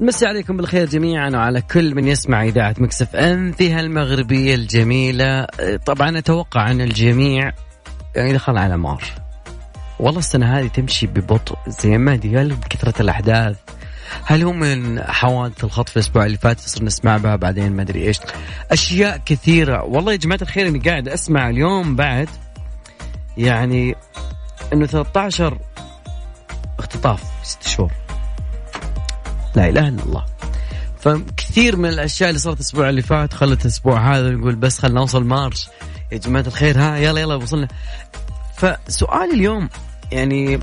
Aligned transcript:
مسي 0.00 0.26
عليكم 0.26 0.56
بالخير 0.56 0.86
جميعا 0.86 1.30
وعلى 1.30 1.60
كل 1.62 1.94
من 1.94 2.08
يسمع 2.08 2.42
إذاعة 2.44 2.74
مكسف 2.78 3.16
أم 3.16 3.52
فيها 3.52 3.80
المغربية 3.80 4.54
الجميلة. 4.54 5.46
طبعا 5.86 6.18
أتوقع 6.18 6.70
أن 6.70 6.80
الجميع 6.80 7.52
يعني 8.16 8.32
دخل 8.32 8.58
على 8.58 8.76
مار. 8.76 9.04
والله 10.00 10.18
السنة 10.18 10.58
هذه 10.58 10.66
تمشي 10.66 11.06
ببطء 11.06 11.58
زي 11.68 11.98
ما 11.98 12.14
ادري 12.14 12.38
هل 12.38 12.54
بكثرة 12.54 13.02
الأحداث. 13.02 13.56
هل 14.24 14.42
هو 14.42 14.52
من 14.52 15.02
حوادث 15.02 15.64
الخطف 15.64 15.96
الأسبوع 15.96 16.26
اللي 16.26 16.36
فات؟ 16.38 16.60
صرنا 16.60 16.86
نسمع 16.86 17.16
بها 17.16 17.36
بعدين 17.36 17.72
ما 17.72 17.82
أدري 17.82 18.06
إيش. 18.06 18.18
أشياء 18.70 19.20
كثيرة. 19.26 19.84
والله 19.84 20.12
يا 20.12 20.16
جماعة 20.16 20.38
الخير 20.42 20.68
إني 20.68 20.78
قاعد 20.78 21.08
أسمع 21.08 21.48
اليوم 21.48 21.96
بعد 21.96 22.28
يعني 23.36 23.94
إنه 24.72 24.86
13 24.86 25.58
اختطاف 26.78 27.22
ست 27.42 27.62
شهور. 27.62 27.92
لا 29.56 29.68
إله 29.68 29.88
إلا 29.88 30.02
الله. 30.02 30.24
فكثير 31.00 31.76
من 31.76 31.88
الأشياء 31.88 32.28
اللي 32.28 32.40
صارت 32.40 32.56
الأسبوع 32.56 32.88
اللي 32.88 33.02
فات 33.02 33.34
خلت 33.34 33.62
الأسبوع 33.62 34.16
هذا 34.16 34.30
نقول 34.30 34.54
بس 34.54 34.78
خلنا 34.78 35.00
نوصل 35.00 35.24
مارش. 35.24 35.68
يا 36.12 36.18
جماعة 36.18 36.44
الخير 36.46 36.78
ها 36.78 36.96
يلا 36.96 37.20
يلا 37.20 37.34
وصلنا. 37.34 37.68
فسؤال 38.56 39.34
اليوم 39.34 39.68
يعني 40.12 40.60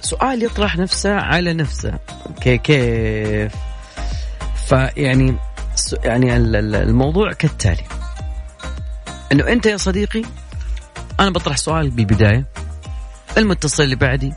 سؤال 0.00 0.42
يطرح 0.42 0.76
نفسه 0.76 1.14
على 1.14 1.52
نفسه. 1.52 1.98
كي 2.40 2.58
كيف؟ 2.58 3.52
فيعني 4.66 5.36
يعني 6.04 6.36
الموضوع 6.36 7.32
كالتالي. 7.32 7.84
إنه 9.32 9.48
أنت 9.48 9.66
يا 9.66 9.76
صديقي 9.76 10.22
أنا 11.20 11.30
بطرح 11.30 11.56
سؤال 11.56 11.90
بالبداية 11.90 12.46
المتصل 13.38 13.82
اللي 13.82 13.96
بعدي 13.96 14.32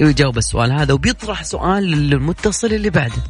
يجاوب 0.00 0.38
السؤال 0.38 0.72
هذا 0.72 0.94
وبيطرح 0.94 1.42
سؤال 1.44 1.84
للمتصل 1.84 2.66
اللي 2.66 2.90
بعده. 2.90 3.22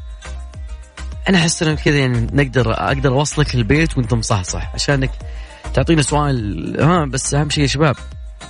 أنا 1.29 1.39
أحس 1.39 1.63
إنه 1.63 1.75
كذا 1.75 1.99
يعني 1.99 2.27
نقدر 2.33 2.73
أقدر 2.73 3.13
أوصلك 3.13 3.55
البيت 3.55 3.99
وانت 3.99 4.15
مصحصح 4.15 4.75
عشانك 4.75 5.11
تعطينا 5.75 6.03
سؤال 6.03 6.77
ها 6.81 7.05
بس 7.05 7.35
أهم 7.35 7.51
شيء 7.51 7.63
يا 7.63 7.69
شباب 7.69 7.97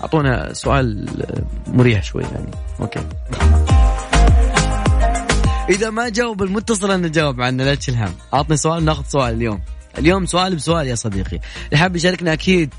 أعطونا 0.01 0.53
سؤال 0.53 1.09
مريح 1.67 2.03
شوي 2.03 2.23
يعني. 2.23 2.51
أوكي. 2.81 3.01
إذا 5.71 5.91
ما 5.91 6.09
جاوب 6.09 6.43
المتصل 6.43 6.91
أنا 6.91 7.09
جاوب 7.09 7.41
عنه 7.41 7.65
لا 7.65 7.75
تشيل 7.75 7.95
هم. 7.97 8.15
أعطني 8.35 8.57
سؤال 8.57 8.85
ناخذ 8.85 9.05
سؤال 9.09 9.35
اليوم. 9.35 9.61
اليوم 9.99 10.27
سؤال 10.27 10.57
بسؤال 10.57 10.87
يا 10.87 10.95
صديقي. 10.95 11.41
اللي 11.67 11.77
حاب 11.79 11.97
يشاركنا 11.97 12.33
أكيد 12.33 12.75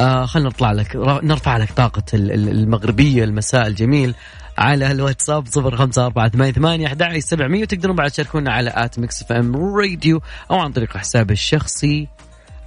آه 0.00 0.26
خلينا 0.26 0.48
نطلع 0.48 0.72
لك 0.72 0.96
نرفع 0.96 1.56
لك 1.56 1.72
طاقة 1.72 2.02
المغربية 2.14 3.24
المساء 3.24 3.66
الجميل. 3.66 4.14
على 4.62 4.90
الواتساب 4.90 5.46
صفر 5.46 5.76
خمسة 5.76 6.06
أربعة 6.06 6.28
ثمانية 6.28 6.52
ثمانية 6.52 6.86
أحد 6.86 7.18
سبعمية 7.18 7.62
وتقدرون 7.62 7.96
بعد 7.96 8.10
تشاركونا 8.10 8.52
على 8.52 8.72
at 8.74 8.98
Mix 8.98 9.22
FM 9.22 9.76
Radio 9.76 10.20
أو 10.50 10.58
عن 10.58 10.72
طريق 10.72 10.96
حسابي 10.96 11.32
الشخصي 11.32 12.08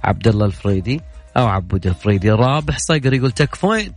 عبد 0.04 0.28
الله 0.28 0.46
الفريدي 0.46 1.00
أو 1.36 1.46
عبود 1.46 1.86
الفريدي. 1.86 2.30
رابح 2.30 2.78
صقر 2.78 3.14
يقول 3.14 3.32
تكفين 3.32 3.92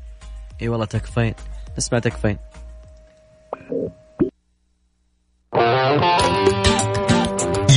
إي 0.61 0.69
والله 0.69 0.85
تكفين 0.85 1.33
نسمع 1.77 1.99
تكفين 1.99 2.37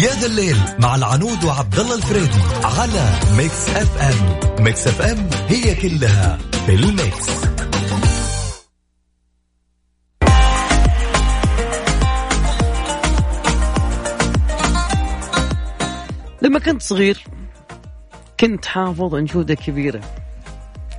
يا 0.03 0.13
ذا 0.21 0.27
الليل 0.27 0.57
مع 0.79 0.95
العنود 0.95 1.45
وعبد 1.45 1.79
الله 1.79 1.95
الفريدي 1.95 2.43
على 2.65 3.11
Mix 3.37 3.69
FM. 3.69 4.65
Mix 4.65 4.87
FM 4.87 5.31
هي 5.49 5.75
كلها 5.75 6.39
في 6.67 6.75
ال 6.75 6.90
mix. 6.90 7.52
لما 16.43 16.59
كنت 16.59 16.83
صغير 16.83 17.25
كنت 18.41 18.67
حافظ 18.67 19.15
أنشودة 19.15 19.55
كبيرة. 19.55 20.01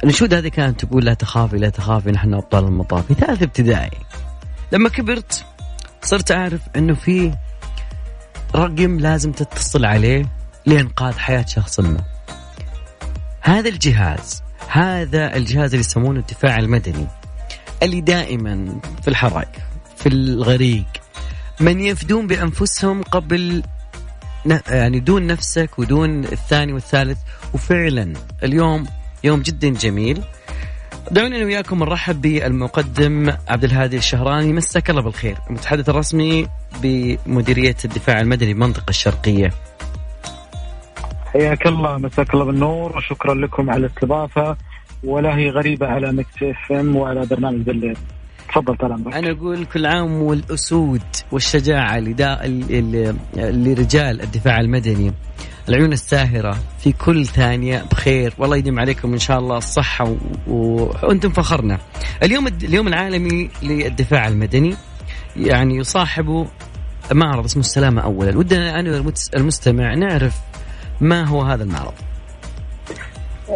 الأنشودة 0.04 0.38
هذه 0.38 0.48
كانت 0.48 0.86
تقول 0.86 1.06
لا 1.06 1.14
تخافي 1.14 1.58
لا 1.58 1.70
تخافي 1.70 2.12
نحن 2.12 2.34
أبطال 2.34 2.64
المطاف. 2.64 3.08
في 3.08 3.14
ثالث 3.14 3.44
ابتدائي 3.44 3.98
لما 4.72 4.90
كبرت 4.90 5.46
صرت 6.02 6.32
أعرف 6.32 6.62
إنه 6.76 6.94
في 6.94 7.34
رقم 8.56 9.00
لازم 9.00 9.32
تتصل 9.32 9.86
عليه 9.86 10.26
لإنقاذ 10.66 11.18
حياة 11.18 11.46
شخص 11.46 11.80
ما. 11.80 12.04
هذا 13.42 13.70
الجهاز 13.70 14.44
هذا 14.68 15.36
الجهاز 15.36 15.70
اللي 15.74 15.80
يسمونه 15.80 16.20
الدفاع 16.20 16.60
المدني 16.60 17.08
اللي 17.84 18.02
دائما 18.02 18.80
في 19.02 19.08
الحرائق 19.08 19.52
في 19.98 20.10
الغريق 20.10 20.86
من 21.60 21.80
يفدون 21.80 22.28
بأنفسهم 22.28 23.04
قبل 23.04 23.64
يعني 24.70 25.00
دون 25.00 25.28
نفسك 25.28 25.80
ودون 25.80 26.24
الثاني 26.24 26.74
والثالث. 26.74 27.18
وفعلا 27.54 28.14
اليوم 28.44 28.88
يوم 29.24 29.42
جدا 29.42 29.70
جميل. 29.70 30.22
دعونا 31.12 31.38
أنا 31.38 31.46
وياكم 31.46 31.80
نرحب 31.80 32.22
بالمقدم 32.22 33.34
عبد 33.48 33.64
الهادي 33.64 33.98
الشهراني. 33.98 34.54
مساك 34.54 34.90
الله 34.90 35.02
بالخير. 35.02 35.38
المتحدث 35.48 35.90
الرسمي 35.90 36.48
بمديرية 36.82 37.76
الدفاع 37.86 38.20
المدني 38.20 38.54
بمنطقة 38.54 38.90
الشرقية. 38.90 39.54
حياك 41.34 41.68
الله 41.68 41.98
مساك 41.98 42.34
الله 42.34 42.46
بالنور 42.46 42.98
وشكرا 42.98 43.34
لكم 43.34 43.70
على 43.70 43.86
الاستضافة. 43.86 44.58
ولا 45.04 45.38
هي 45.38 45.50
غريبة 45.50 45.88
على 45.88 46.12
Mix 46.12 46.44
FM 46.44 46.96
وعلى 46.96 47.26
برنامج 47.26 47.62
يا 47.62 47.67
ذا 47.67 47.77
الليل 47.77 47.98
تفضل 48.54 48.78
طال 48.78 49.14
أنا 49.14 49.32
أقول 49.32 49.66
كل 49.66 49.86
عام 49.86 50.22
والأسود 50.22 51.02
والشجاعة 51.32 52.00
لرجال 53.36 54.22
الدفاع 54.22 54.60
المدني. 54.60 55.14
العيون 55.70 55.94
الساهرة 55.94 56.58
في 56.80 56.92
كل 56.92 57.26
ثانية 57.26 57.84
بخير. 57.92 58.34
والله 58.38 58.58
يديم 58.58 58.80
عليكم 58.80 59.14
إن 59.14 59.20
شاء 59.20 59.40
الله 59.40 59.58
الصحة 59.58 60.10
و... 60.10 60.18
و... 60.48 60.92
وأنتم 61.04 61.30
فخرنا. 61.30 61.80
اليوم 62.24 62.48
اليوم 62.48 62.88
العالمي 62.88 63.50
للدفاع 63.64 64.28
المدني. 64.28 64.76
يعني 65.38 65.76
يصاحبه 65.76 66.48
معرض 67.12 67.46
اسمه 67.46 67.62
السلامة 67.64 68.02
اولا. 68.02 68.38
ودنا 68.38 68.80
أنا 68.80 69.14
المستمع 69.36 69.94
نعرف 69.94 70.36
ما 71.02 71.24
هو 71.24 71.42
هذا 71.42 71.64
المعرض. 71.64 71.94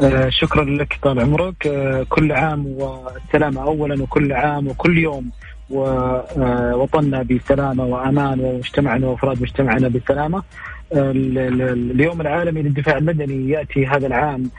آه 0.03 0.29
شكرا 0.29 0.63
لك 0.63 0.97
طال 1.03 1.19
عمرك. 1.19 1.67
آه 1.67 2.05
كل 2.09 2.31
عام 2.31 2.65
والسلامة 2.67 3.63
أولا 3.63 4.03
وكل 4.03 4.33
عام 4.33 4.67
وكل 4.67 4.97
يوم 4.97 5.29
ووطننا 5.69 7.19
آه، 7.19 7.23
بسلامة 7.23 7.85
وأمان 7.85 8.39
ومجتمعنا 8.39 9.07
وأفراد 9.07 9.41
مجتمعنا 9.41 9.87
بسلامة. 9.87 10.43
اليوم 10.93 12.21
العالمي 12.21 12.61
للدفاع 12.61 12.97
المدني 12.97 13.49
يأتي 13.49 13.85
هذا 13.87 14.07
العام 14.07 14.49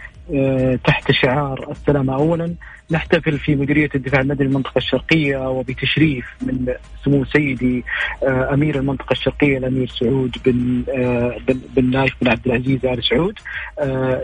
تحت 0.84 1.12
شعار 1.12 1.68
السلامة 1.70 2.14
أولا. 2.14 2.54
نحتفل 2.90 3.38
في 3.38 3.56
مديرية 3.56 3.88
الدفاع 3.94 4.20
المدني 4.20 4.48
المنطقة 4.48 4.78
الشرقية 4.78 5.50
وبتشريف 5.50 6.26
من 6.42 6.74
سمو 7.04 7.24
سيدي 7.24 7.84
آه، 8.22 8.54
أمير 8.54 8.78
المنطقة 8.78 9.12
الشرقية 9.12 9.58
الأمير 9.58 9.88
سعود 9.88 10.36
بن 10.46 10.82
آه، 10.88 11.36
بن 11.76 11.90
نايف 11.90 12.14
بن 12.22 12.28
عبد 12.28 12.46
العزيز 12.46 12.86
آل 12.86 13.04
سعود. 13.04 13.38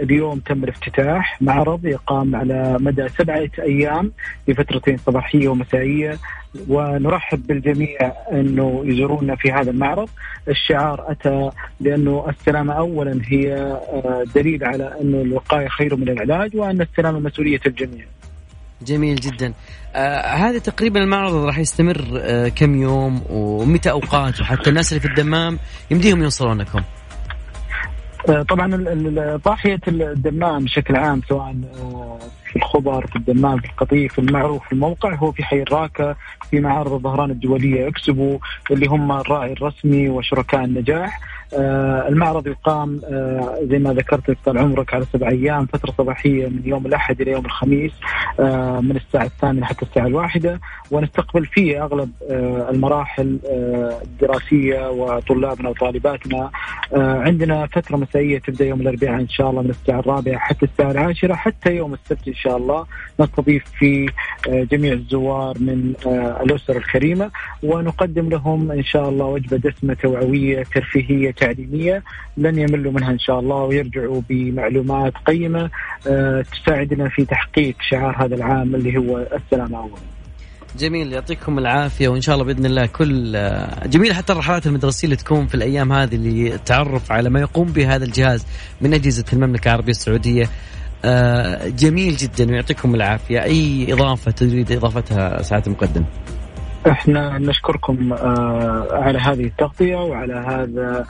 اليوم 0.03 0.39
تم 0.39 0.65
الافتتاح 0.65 1.43
معرض 1.43 1.87
يقام 1.87 2.37
على 2.37 2.77
مدى 2.81 3.09
سبعة 3.09 3.51
أيام 3.59 4.13
لفترتين 4.49 4.97
صباحية 4.97 5.49
ومسائية. 5.49 6.19
ونرحب 6.69 7.47
بالجميع 7.47 8.13
أنه 8.33 8.83
يزورونا 8.85 9.37
في 9.37 9.53
هذا 9.53 9.71
المعرض، 9.71 10.09
الشعار 10.49 11.11
أتى 11.11 11.51
لأنه 11.81 12.27
السلامة 12.29 12.73
اولا 12.73 13.21
هي 13.25 13.77
دليل 14.35 14.65
على 14.65 14.97
أنه 15.01 15.21
الوقاية 15.23 15.69
خير 15.69 15.97
من 15.97 16.09
العلاج 16.09 16.57
وأن 16.57 16.81
السلامة 16.81 17.19
مسؤولية 17.19 17.61
الجميع. 17.67 18.05
جميل 18.83 19.17
جدا. 19.17 19.53
آه 19.95 20.21
هذا 20.27 20.59
تقريبا 20.59 21.01
المعرض 21.01 21.35
راح 21.35 21.59
يستمر 21.59 22.21
آه 22.23 22.49
كم 22.49 22.83
يوم 22.83 23.23
ومتى 23.31 23.91
أوقات 23.91 24.41
وحتى 24.41 24.71
الناس 24.71 24.93
اللي 24.93 25.01
في 25.01 25.09
الدمام 25.09 25.59
يمديهم 25.91 26.23
يوصلون 26.23 26.59
لكم. 26.59 26.81
آه 28.29 28.43
طبعا 28.43 28.85
ضاحية 29.45 29.81
الدمام 29.89 30.65
بشكل 30.65 30.97
عام 30.97 31.21
سواء 31.29 31.55
آه، 31.83 32.19
في 32.55 32.61
الخبر 32.61 33.07
في 33.07 33.17
الدمام 33.17 33.59
في 33.59 33.67
القطيف 33.67 34.13
في 34.13 34.19
المعروف 34.19 34.65
في 34.67 34.73
الموقع 34.73 35.15
هو 35.15 35.33
في 35.33 35.45
حي 35.45 35.63
الراكة 35.63 36.17
في 36.51 36.61
معارض 36.61 36.93
الظهران 36.93 37.31
الدولية 37.31 37.89
اكسبوا 37.89 38.39
اللي 38.71 38.87
هم 38.87 39.13
الراعي 39.13 39.53
الرسمي 39.53 40.09
وشركاء 40.09 40.65
النجاح. 40.65 41.21
آه 41.59 42.09
المعرض 42.09 42.47
يقام 42.47 43.01
آه 43.05 43.59
زي 43.63 43.79
ما 43.79 43.93
ذكرت 43.93 44.37
طال 44.45 44.59
عمرك 44.59 44.95
على 44.95 45.05
سبع 45.13 45.29
أيام 45.29 45.67
فترة 45.67 45.93
صباحية 45.99 46.47
من 46.47 46.63
يوم 46.65 46.87
الأحد 46.87 47.21
إلى 47.21 47.31
يوم 47.31 47.47
الخميس 47.47 47.93
آه 48.41 48.81
من 48.81 48.97
الساعة 48.97 49.25
الثامنه 49.25 49.67
حتى 49.67 49.83
الساعة 49.87 50.07
الواحدة. 50.07 50.61
ونستقبل 50.91 51.47
فيه 51.47 51.85
أغلب 51.85 52.11
آه 52.31 52.71
المراحل 52.71 53.39
آه 53.51 54.01
الدراسية 54.03 54.91
وطلابنا 54.91 55.69
وطالباتنا. 55.69 56.51
آه 56.95 57.19
عندنا 57.21 57.67
فترة 57.67 57.97
مسائية 57.97 58.39
تبدأ 58.39 58.65
يوم 58.65 58.81
الأربعاء 58.81 59.21
إن 59.21 59.29
شاء 59.29 59.51
الله 59.51 59.63
من 59.63 59.71
الساعة 59.71 59.99
الرابعة 60.01 60.39
حتى 60.39 60.67
الساعة 60.67 60.91
العاشرة 60.91 61.35
حتى 61.35 61.77
يوم 61.77 61.95
السبت 61.95 62.29
إن 62.29 62.35
شاء 62.45 62.57
الله 62.57 62.87
نستضيف 63.21 63.65
فيه 63.79 64.07
آه 64.49 64.63
جميع 64.73 64.93
الزوار 64.93 65.59
من 65.59 65.93
آه 66.07 66.43
الاسر 66.43 66.77
الكريمة 66.77 67.31
ونقدم 67.63 68.29
لهم 68.29 68.71
إن 68.73 68.85
شاء 68.85 69.09
الله 69.09 69.25
وجبة 69.25 69.57
دسمة 69.57 69.95
توعوية 69.95 70.63
ترفيهية 70.75 71.31
تعليمية 71.31 72.03
لن 72.37 72.59
يملوا 72.59 72.93
منها 72.93 73.11
إن 73.11 73.19
شاء 73.19 73.41
الله 73.41 73.57
ويرجعوا 73.57 74.21
بمعلومات 74.29 75.13
قيمة 75.27 75.71
آه، 76.07 76.45
تساعدنا 76.53 77.09
في 77.09 77.25
تحقيق 77.25 77.75
شعار 77.91 78.25
هذا 78.25 78.35
العام 78.35 78.75
اللي 78.75 78.99
هو 78.99 79.19
السلام 79.19 79.75
اولا. 79.75 79.95
جميل 80.79 81.13
يعطيكم 81.13 81.59
العافية 81.59 82.09
وإن 82.09 82.21
شاء 82.21 82.35
الله 82.35 82.47
بإذن 82.47 82.67
الله 82.67 82.87
كل 82.87 83.33
جميل 83.87 84.15
حتى 84.15 84.33
الرحلات 84.33 84.67
المدرسية 84.67 85.05
اللي 85.05 85.17
تكون 85.17 85.47
في 85.47 85.55
الأيام 85.55 85.93
هذه 85.93 86.15
اللي 86.15 86.59
تعرف 86.59 87.13
على 87.13 87.31
ما 87.31 87.41
يقوم 87.41 87.67
به 87.67 87.95
هذا 87.95 88.05
الجهاز 88.05 88.47
من 88.81 88.95
أجهزة 88.95 89.25
المملكة 89.33 89.69
العربية 89.69 89.91
السعودية 89.91 90.49
جميل 91.69 92.17
جدا 92.17 92.51
ويعطيكم 92.51 92.95
العافية. 92.95 93.43
أي 93.43 93.93
إضافة 93.93 94.31
تريد 94.31 94.73
إضافتها 94.73 95.43
سعاده 95.43 95.67
المقدم 95.67 96.05
إحنا 96.91 97.39
نشكركم 97.39 98.13
آه، 98.13 98.89
على 98.93 99.19
هذه 99.19 99.45
التغطية 99.45 99.97
وعلى 99.97 100.35
هذا 100.35 101.07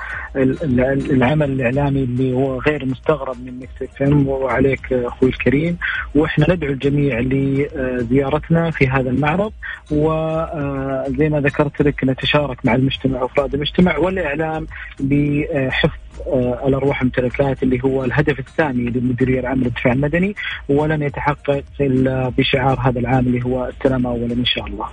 العمل 1.10 1.50
الإعلامي 1.50 2.02
اللي 2.02 2.32
هو 2.32 2.58
غير 2.58 2.86
مستغرب 2.86 3.36
من 3.44 3.58
Mix 3.58 3.82
FM. 3.82 4.28
وعليك 4.28 4.92
أخوي 4.92 5.28
الكريم. 5.28 5.78
وإحنا 6.14 6.54
ندعو 6.54 6.72
الجميع 6.72 7.20
لزيارتنا 7.20 8.70
في 8.70 8.88
هذا 8.88 9.10
المعرض. 9.10 9.52
وزي 9.90 11.28
ما 11.28 11.40
ذكرت 11.40 11.82
لك 11.82 12.04
نتشارك 12.04 12.66
مع 12.66 12.74
المجتمع 12.74 13.22
وافراد 13.22 13.54
المجتمع 13.54 13.98
والإعلام 13.98 14.66
بحفظ 15.00 15.90
آه، 15.90 16.03
الأرواح 16.66 17.00
الممتلكات 17.00 17.62
اللي 17.62 17.80
هو 17.84 18.04
الهدف 18.04 18.38
الثاني 18.38 18.90
للمديريه 18.90 19.40
العامه 19.40 19.64
للدفاع 19.64 19.92
المدني 19.92 20.34
ولن 20.68 21.02
يتحقق 21.02 21.62
إلا 21.80 22.28
بشعار 22.28 22.80
هذا 22.80 22.98
العام 22.98 23.26
اللي 23.26 23.44
هو 23.44 23.66
السلام 23.68 24.06
اولا 24.06 24.34
إن 24.34 24.44
شاء 24.44 24.66
الله. 24.66 24.88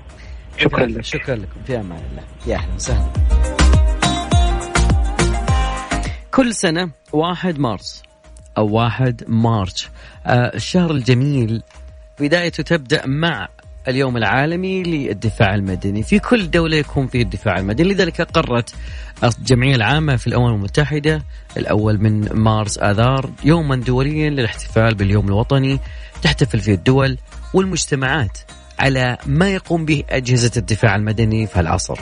شكرا 0.58 0.86
لك. 0.86 1.04
شكرا 1.04 1.36
لكم. 1.36 1.62
في 1.66 1.80
أمان 1.80 2.00
الله. 2.12 2.24
يا 2.48 2.56
أهلا 2.56 2.76
وسهلا. 2.76 3.12
كل 6.32 6.54
سنة 6.54 6.92
واحد 7.14 7.60
مارس 7.60 8.04
أو 8.58 8.68
واحد 8.70 9.24
مارش. 9.28 9.90
آه 10.26 10.52
الشهر 10.56 10.92
الجميل 10.92 11.64
بدايته 12.20 12.64
تبدأ 12.64 13.08
مع 13.08 13.48
اليوم 13.88 14.18
العالمي 14.18 14.84
للدفاع 14.84 15.56
المدني. 15.56 16.04
في 16.04 16.20
كل 16.20 16.52
دولة 16.52 16.78
يكون 16.78 17.08
فيه 17.08 17.22
الدفاع 17.22 17.60
المدني. 17.60 17.94
لذلك 17.94 18.22
قررت 18.22 18.76
الجمعية 19.24 19.76
العامة 19.76 20.16
في 20.16 20.28
الأمم 20.28 20.54
المتحدة 20.54 21.24
الأول 21.58 22.02
من 22.02 22.34
مارس 22.34 22.78
آذار 22.78 23.30
يوما 23.44 23.76
دوليا 23.76 24.30
للاحتفال 24.30 24.96
باليوم 24.96 25.28
الوطني. 25.28 25.80
تحتفل 26.22 26.60
فيه 26.60 26.74
الدول 26.74 27.18
والمجتمعات 27.54 28.38
على 28.80 29.18
ما 29.26 29.50
يقوم 29.50 29.86
به 29.86 30.04
أجهزة 30.10 30.52
الدفاع 30.58 30.96
المدني 30.96 31.48
في 31.48 31.60
العصر. 31.60 32.00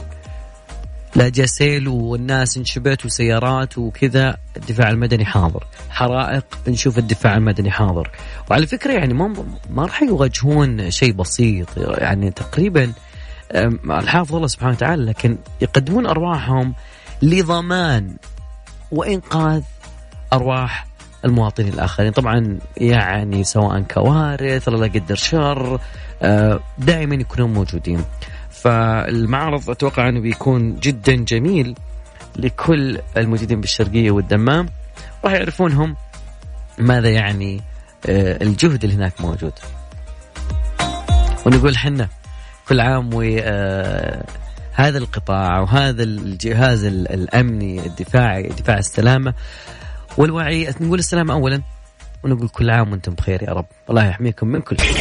لا 1.16 1.30
جاسيل 1.30 1.88
والناس 1.88 2.58
انشبت 2.58 3.06
وسيارات 3.06 3.78
وكذا 3.78 4.38
الدفاع 4.58 4.90
المدني 4.90 5.26
حاضر. 5.26 5.64
حرائق 5.90 6.46
نشوف 6.68 6.98
الدفاع 6.98 7.38
المدني 7.38 7.72
حاضر. 7.72 8.12
وعلى 8.52 8.68
فكرة 8.68 8.94
يعني 8.94 9.14
ما 9.14 9.34
ما 9.70 9.86
راح 9.86 10.04
يواجهون 10.04 10.92
شيء 10.92 11.12
بسيط 11.12 11.68
يعني 11.78 12.32
تقريبا 12.32 12.94
الحافظ 13.86 14.36
الله 14.36 14.48
سبحانه 14.48 14.72
وتعالى 14.74 15.06
لكن 15.06 15.38
يقدمون 15.62 16.06
أرواحهم 16.06 16.74
لضمان 17.22 18.16
وإنقاذ 18.92 19.62
أرواح 20.34 20.88
المواطنين 21.26 21.74
الآخرين. 21.74 22.12
طبعا 22.12 22.60
يعني 22.78 23.44
سواء 23.44 23.82
كوارث 23.82 24.68
الله 24.68 24.80
لا 24.80 24.86
يقدر 24.86 25.16
شر 25.16 25.80
آه، 26.22 26.60
دائما 26.78 27.16
يكونون 27.16 27.54
موجودين. 27.54 28.04
فالمعرض 28.62 29.70
أتوقع 29.70 30.10
أنه 30.10 30.20
بيكون 30.20 30.76
جدا 30.76 31.16
جميل 31.16 31.76
لكل 32.36 33.00
الموجودين 33.18 33.62
بالشرقية 33.62 34.12
والدمام. 34.12 34.70
راح 35.26 35.34
يعرفونهم 35.34 35.96
ماذا 36.78 37.10
يعني 37.10 37.62
آه، 38.06 38.44
الجهد 38.44 38.84
اللي 38.84 38.96
هناك 38.96 39.22
موجود. 39.22 39.54
ونقول 41.46 41.78
حنا 41.78 42.08
كل 42.70 42.80
عام 42.80 43.14
و 43.14 43.22
آه، 43.42 44.26
هذا 44.74 44.98
القطاع 44.98 45.60
وهذا 45.60 46.04
الجهاز 46.04 46.84
الأمني 46.86 47.86
الدفاعي 47.86 48.44
دفاع 48.44 48.78
السلامة 48.78 49.34
والوعي 50.18 50.74
نقول 50.82 51.00
السلامة 51.00 51.34
اولا 51.34 51.62
ونقول 52.24 52.48
كل 52.50 52.70
عام 52.70 52.92
وأنتم 52.92 53.14
بخير 53.14 53.44
يا 53.44 53.54
رب. 53.54 53.66
الله 53.90 54.06
يحميكم 54.06 54.48
من 54.48 54.62
كل 54.62 54.78
شيء 54.80 54.98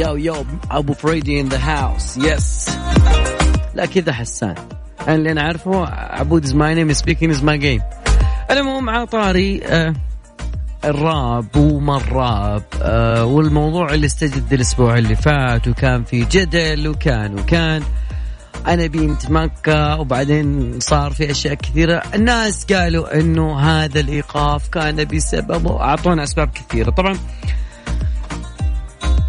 yo 0.00 0.16
yo 0.16 0.44
ابو 0.70 0.92
فريدي 0.92 1.40
in 1.40 1.48
the 1.48 1.58
house 1.58 2.16
yes 2.16 2.70
لا 3.74 3.86
كذا 3.86 4.12
حسان 4.12 4.54
أنا 5.08 5.14
اللي 5.14 5.32
أنا 5.32 5.42
عارفه 5.42 5.86
عبود 5.86 6.44
is 6.44 6.54
my 6.54 6.74
name 6.74 6.92
speaking 6.92 7.32
is 7.32 7.44
my 7.44 7.58
game 7.58 7.82
المهم 8.50 8.90
على 8.90 9.06
طاري 9.06 9.60
آه 9.64 9.94
الراب 10.84 11.56
وما 11.56 11.96
الراب 11.96 12.62
آه 12.82 13.24
والموضوع 13.24 13.94
اللي 13.94 14.06
استجد 14.06 14.52
الأسبوع 14.52 14.98
اللي 14.98 15.16
فات 15.16 15.68
وكان 15.68 16.04
في 16.04 16.24
جدل 16.24 16.88
وكان 16.88 17.38
وكان. 17.38 17.82
أنا 18.66 18.86
بنت 18.86 19.30
مكه 19.30 20.00
وبعدين 20.00 20.74
صار 20.80 21.12
في 21.12 21.30
أشياء 21.30 21.54
كثيرة. 21.54 22.02
الناس 22.14 22.64
قالوا 22.72 23.20
إنه 23.20 23.60
هذا 23.60 24.00
الإيقاف 24.00 24.68
كان 24.68 25.04
بسبب 25.04 25.66
أعطونا 25.66 26.22
أسباب 26.22 26.50
كثيرة. 26.50 26.90
طبعا 26.90 27.16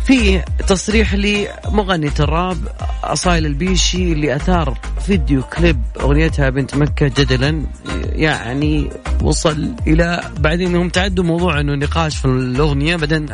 في 0.06 0.42
تصريح 0.68 1.14
لمغنية 1.14 2.14
الراب 2.20 2.58
أصايل 3.04 3.46
البيشي 3.46 4.14
اللي 4.14 4.36
أثار 4.36 4.78
فيديو 5.06 5.42
كليب 5.42 5.82
أغنيتها 6.02 6.50
بنت 6.50 6.76
مكة 6.76 7.08
جدلا 7.08 7.66
يعني 8.06 8.90
وصل 9.22 9.74
إلى 9.88 10.32
بعدين 10.38 10.68
أنهم 10.68 10.90
تعدوا 10.90 11.24
موضوع 11.24 11.60
أنه 11.60 11.76
نقاش 11.76 12.18
في 12.18 12.26
الأغنية 12.26 12.96
بعدين 12.96 13.26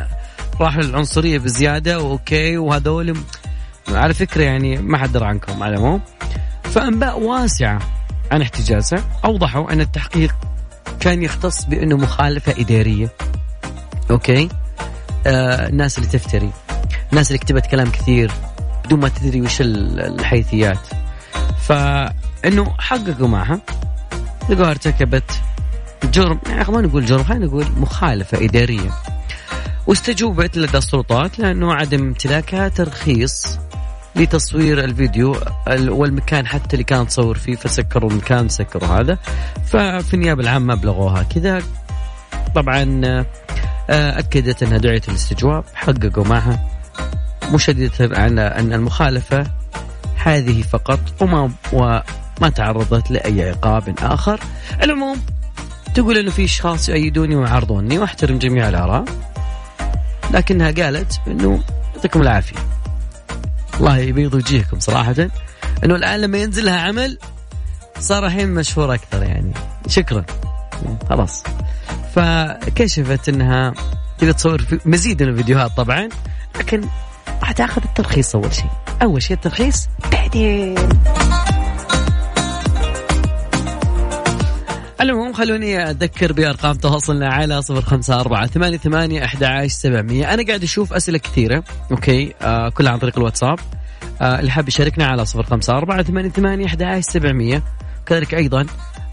راح 0.60 0.76
للعنصرية 0.76 1.38
بزيادة 1.38 2.00
و 2.00 2.12
okay 2.12 2.58
وهذول 2.58 3.16
على 3.88 4.14
فكرة 4.14 4.42
يعني 4.42 4.76
ما 4.76 4.98
حد 4.98 5.12
درى 5.12 5.26
عنكم 5.26 5.62
على 5.62 5.80
مو؟ 5.80 6.00
فأنباء 6.62 7.20
واسعة 7.20 7.78
عن 8.30 8.42
احتجازها 8.42 9.04
أوضحوا 9.24 9.72
أن 9.72 9.80
التحقيق 9.80 10.34
كان 11.00 11.22
يختص 11.22 11.64
بأنه 11.64 11.96
مخالفة 11.96 12.54
إدارية. 12.58 13.08
okay؟ 14.10 14.48
الناس 15.28 15.98
اللي 15.98 16.08
تفتري 16.08 16.50
الناس 17.12 17.28
اللي 17.28 17.38
كتبت 17.38 17.66
كلام 17.66 17.90
كثير 17.90 18.30
بدون 18.84 19.00
ما 19.00 19.08
تدري 19.08 19.40
وش 19.40 19.60
الحيثيات. 19.60 20.78
فإنه 21.60 22.74
حققوا 22.78 23.28
معها. 23.28 23.60
لقوها 24.48 24.70
ارتكبت 24.70 25.40
جرم 26.04 26.38
يعني 26.48 26.72
ما 26.72 26.80
نقول 26.80 27.06
جرم 27.06 27.24
خلينا 27.24 27.46
نقول 27.46 27.66
مخالفة 27.76 28.44
إدارية. 28.44 28.90
واستجوبت 29.86 30.56
لدى 30.56 30.78
السلطات 30.78 31.38
لأنه 31.38 31.74
عدم 31.74 32.02
امتلاكها 32.02 32.68
ترخيص 32.68 33.58
لتصوير 34.16 34.84
الفيديو 34.84 35.36
والمكان 35.68 36.46
حتى 36.46 36.72
اللي 36.72 36.84
كان 36.84 37.06
تصور 37.06 37.38
فيه 37.38 37.56
فسكروا 37.56 38.10
المكان 38.10 38.48
سكروا 38.48 38.88
هذا. 38.88 39.18
ففي 39.66 40.14
النيابة 40.14 40.42
العامة 40.42 40.74
أبلغوها 40.74 41.22
كذا. 41.22 41.62
طبعا 42.54 43.00
آه، 43.04 43.26
أكدت 43.90 44.62
أنها 44.62 44.78
دعيت 44.78 45.08
الاستجواب 45.08 45.64
حققوا 45.74 46.24
معها 46.24 46.64
مشددة 47.52 48.18
على 48.18 48.40
أن 48.40 48.72
المخالفة 48.72 49.46
هذه 50.16 50.62
فقط 50.62 51.00
وما 51.20 51.50
وما 51.72 52.48
تعرضت 52.54 53.10
لأي 53.10 53.50
عقاب 53.50 53.94
آخر. 54.02 54.40
العموم 54.82 55.20
تقول 55.94 56.18
أنه 56.18 56.30
في 56.30 56.44
أشخاص 56.44 56.88
يؤيدوني 56.88 57.36
ويعارضوني 57.36 57.98
وأحترم 57.98 58.38
جميع 58.38 58.68
الآراء 58.68 59.04
لكنها 60.34 60.70
قالت 60.70 61.20
أنه 61.26 61.62
يعطيكم 61.94 62.22
العافية. 62.22 62.56
الله 63.80 63.98
يبيض 63.98 64.34
وجيهكم 64.34 64.80
صراحة. 64.80 65.14
أنه 65.84 65.94
الآن 65.94 66.20
لما 66.20 66.38
ينزل 66.38 66.64
لها 66.64 66.80
عمل 66.80 67.18
صار 68.00 68.26
الحين 68.26 68.54
مشهور 68.54 68.94
أكثر 68.94 69.22
يعني. 69.22 69.52
شكرا. 69.88 70.24
خلاص. 71.08 71.42
فكشفت 72.14 73.28
إنها 73.28 73.74
تبي 74.18 74.32
تصور 74.32 74.62
في 74.62 74.80
مزيد 74.84 75.22
من 75.22 75.28
الفيديوهات 75.28 75.70
طبعا 75.76 76.08
لكن 76.58 76.84
راح 77.40 77.52
تاخذ 77.52 77.82
الترخيص 77.84 78.34
أول 78.34 78.54
شيء. 78.54 78.70
أول 79.02 79.22
شيء 79.22 79.36
الترخيص 79.36 79.88
بعدين. 80.12 80.74
المهم 85.00 85.32
خلوني 85.32 85.90
أذكر 85.90 86.32
بأرقام 86.32 86.76
تواصلنا 86.76 87.28
على 87.28 87.62
صفر 87.62 87.82
خمسة 87.82 88.20
أربعة 88.20 88.46
ثمانية 88.46 88.76
ثمانية 88.76 89.24
أحد 89.24 89.44
عشر 89.44 89.68
سبعمية. 89.68 90.34
أنا 90.34 90.46
قاعد 90.46 90.62
أشوف 90.62 90.92
أسئلة 90.92 91.18
كثيرة 91.18 91.64
أوكي؟ 91.90 92.34
آه 92.42 92.68
كلها 92.68 92.92
عن 92.92 92.98
طريق 92.98 93.18
الواتساب. 93.18 93.58
آه 94.20 94.40
اللي 94.40 94.50
حاب 94.50 94.68
يشاركنا 94.68 95.06
على 95.06 95.24
صفر 95.24 95.42
خمسة 95.42 95.76
أربعة 95.76 96.02
ثمانية 96.02 96.28
ثمانية 96.28 96.66
أحد 96.66 96.82
عشر 96.82 97.10
سبعمية. 97.10 97.62
كذلك 98.06 98.34
أيضا 98.34 98.66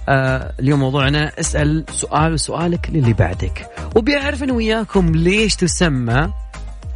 آه 0.10 0.54
اليوم 0.60 0.80
موضوعنا 0.80 1.32
اسأل 1.40 1.86
سؤال 1.90 2.34
وسؤالك 2.34 2.90
للي 2.90 3.14
بعدك. 3.14 3.70
وبيعرف 3.96 4.44
أنا 4.44 4.54
وياكم 4.54 5.16
ليش 5.16 5.56
تسمى 5.56 6.34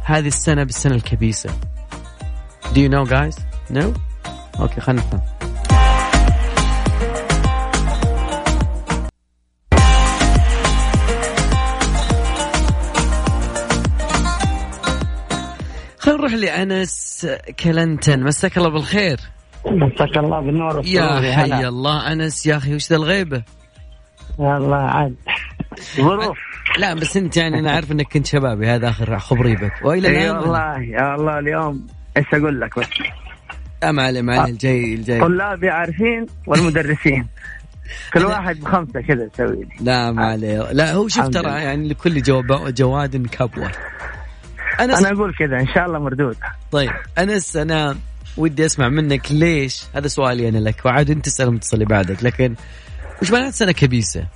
هذه 0.04 0.26
السنة 0.26 0.64
بالسنة 0.64 0.94
الكبيسة. 0.94 1.50
Do 2.74 2.78
you 2.78 2.88
know 2.88 3.10
guys? 3.10 3.36
No? 3.72 3.84
أوكي 4.60 4.80
خلينا 4.80 5.02
نفهم. 5.02 5.20
خلينا 15.98 16.18
نروح 16.18 16.32
لأنس 16.32 17.26
كلنتن. 17.64 18.22
مساك 18.22 18.58
الله 18.58 18.70
بالخير. 18.70 19.20
مساك 19.66 20.16
الله 20.16 20.40
بالنور 20.40 20.82
يا 20.86 21.32
حي 21.36 21.68
الله 21.68 22.12
أنس 22.12 22.46
يا 22.46 22.56
أخي 22.56 22.74
وش 22.74 22.90
ذا 22.90 22.96
الغيبة 22.96 23.42
والله 24.38 24.76
عاد. 24.76 25.14
ظروف. 25.96 26.38
لا 26.78 26.94
بس 26.94 27.16
أنت 27.16 27.36
يعني 27.36 27.58
أنا 27.58 27.70
عارف 27.70 27.92
إنك 27.92 28.12
كنت 28.12 28.26
شبابي 28.26 28.66
هذا 28.66 28.88
آخر 28.88 29.18
خبري 29.18 29.54
بك 29.54 29.72
وإلى 29.84 30.08
إي 30.08 30.30
الآن؟ 30.30 30.36
والله 30.36 30.82
يا 30.82 31.14
الله 31.14 31.38
اليوم 31.38 31.86
إيش 32.16 32.26
أقول 32.34 32.60
لك 32.60 32.78
بس؟ 32.78 32.86
ما 33.84 34.02
عليه 34.02 34.22
ما 34.22 34.40
عليه 34.40 34.52
الجاي 34.52 34.94
الجاي. 34.94 35.20
طلابي 35.20 35.68
عارفين 35.68 36.26
والمدرسين. 36.46 37.26
كل 38.14 38.24
واحد 38.24 38.60
بخمسة 38.60 39.00
كذا 39.00 39.28
يسوي. 39.34 39.56
لي 39.56 39.68
لا 39.80 40.12
ما 40.12 40.26
عليه 40.26 40.72
لا 40.72 40.92
هو 40.92 41.08
شوف 41.08 41.28
ترى. 41.28 41.50
يعني 41.50 41.88
لكل 41.88 42.22
جواب 42.22 42.74
جواد 42.74 43.26
كبوه 43.26 43.70
أنس. 44.80 44.98
أنا 44.98 45.16
أقول 45.16 45.34
كذا 45.34 45.60
إن 45.60 45.66
شاء 45.74 45.86
الله 45.86 45.98
مردود. 45.98 46.36
طيب 46.72 46.90
أنس 47.18 47.56
أنا 47.56 47.96
ودي 48.36 48.66
أسمع 48.66 48.88
منك 48.88 49.32
ليش 49.32 49.84
هذا 49.94 50.08
سؤالي 50.08 50.48
أنا 50.48 50.58
لك 50.58 50.86
وعاد 50.86 51.10
أنت 51.10 51.24
تسأل 51.24 51.48
المتصل 51.48 51.74
اللي 51.76 51.84
بعدك 51.84 52.24
لكن 52.24 52.54
وش 53.22 53.30
معنات 53.30 53.54
سنة 53.54 53.72
كبيسة؟ 53.72 54.26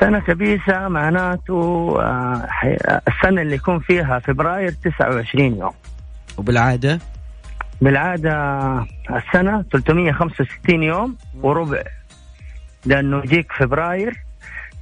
سنة 0.00 0.20
كبيسة 0.20 0.88
معناته 0.88 1.54
آه، 2.00 2.48
السنة 3.08 3.42
اللي 3.42 3.54
يكون 3.54 3.78
فيها 3.78 4.18
فبراير 4.18 4.70
29 4.84 5.56
يوم 5.58 5.72
وبالعادة 6.36 6.98
بالعادة 7.80 8.32
السنة 9.10 9.64
365 9.72 10.82
يوم 10.82 11.16
وربع 11.42 11.82
لأنه 12.86 13.18
يجيك 13.18 13.52
فبراير 13.52 14.22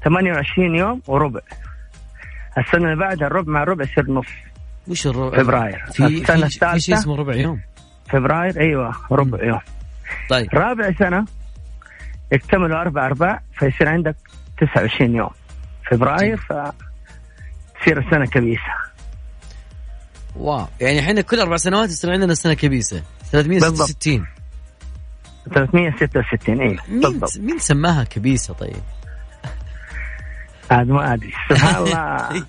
28 0.04 0.74
يوم 0.74 1.02
وربع 1.06 1.40
السنة 2.58 2.84
اللي 2.84 2.96
بعدها 2.96 3.26
الربع 3.26 3.52
مع 3.52 3.62
الربع 3.62 3.84
يصير 3.84 4.10
نص 4.10 4.26
وش 4.88 5.06
الربع؟ 5.06 5.42
فبراير. 5.42 5.84
في 5.92 6.06
السنة 6.06 6.48
في, 6.48 6.72
في 6.72 6.80
شيء. 6.80 6.94
اسمه 6.94 7.16
ربع 7.16 7.34
يوم 7.34 7.60
فبراير 8.10 8.60
أيوة 8.60 8.92
ربع 9.12 9.44
يوم 9.44 9.60
طيب. 10.30 10.48
رابع 10.54 10.92
سنة 10.98 11.24
يكتملوا 12.32 12.80
أربع 12.80 13.06
أرباع 13.06 13.40
فيصير 13.58 13.88
عندك 13.88 14.16
29 14.60 15.14
يوم. 15.14 15.30
فبراير 15.90 16.36
فتصير 16.36 17.98
السنة 17.98 18.26
كبيسة. 18.26 18.74
واو. 20.36 20.66
يعني 20.80 21.00
إحنا 21.00 21.20
كل 21.20 21.40
أربع 21.40 21.56
سنوات 21.56 21.88
يصير 21.88 22.12
عندنا 22.12 22.34
سنة 22.34 22.54
كبيسة. 22.54 23.02
366 23.32 24.26
366 25.54 26.60
أيوه 26.60 26.82
مين 26.88 27.00
بالضبط. 27.00 27.38
مين 27.38 27.58
سماها 27.58 28.04
كبيسة 28.04 28.54
طيب؟ 28.54 28.82
عاد 30.70 30.88
ما 30.88 31.14
أدري. 31.14 31.32
سبحان 31.48 31.82
الله. 31.82 32.28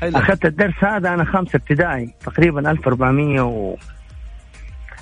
حلو. 0.00 0.18
أخذت 0.18 0.44
الدرس 0.44 0.74
هذا 0.84 1.14
أنا 1.14 1.24
خمسة 1.24 1.56
ابتدائي 1.56 2.14
تقريبا 2.20 2.70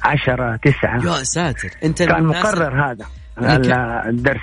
1410 0.07 0.57
9 0.57 1.19
يا 1.19 1.23
ساتر. 1.25 1.71
أنت 1.85 2.03
كان 2.03 2.25
مقرر 2.25 2.85
هذا 2.85 3.07
الدرس. 4.09 4.41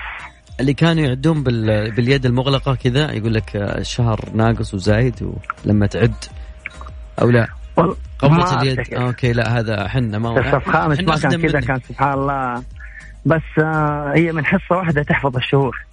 اللي 0.60 0.74
كانوا 0.74 1.04
يعدون 1.04 1.44
بال... 1.44 1.92
باليد 1.92 2.26
المغلقة 2.26 2.76
كذا 2.76 3.12
يقول 3.12 3.34
لك 3.34 3.56
آه، 3.56 3.78
الشهر 3.78 4.20
ناقص 4.34 4.74
وزايد 4.74 5.34
ولما 5.66 5.86
تعد 5.88 6.14
أو 7.22 7.30
لا؟ 7.30 7.48
قبضة 8.20 8.62
اليد. 8.62 8.80
أفتكر. 8.80 9.06
okay 9.06 9.34
لا 9.34 9.60
هذا 9.60 9.88
حنا 9.88 10.20
ما 10.20 10.40
الصف 10.40 10.70
خامس 10.70 11.00
ما 11.00 11.18
كان 11.18 11.42
كذا. 11.42 11.60
كان 11.60 11.80
سبحان 11.80 12.14
الله. 12.14 12.64
بس 13.26 13.42
آه، 13.60 14.12
هي 14.16 14.32
من 14.32 14.46
حصة 14.46 14.76
واحدة 14.76 15.04
تحفظ 15.04 15.36
الشهور. 15.36 15.86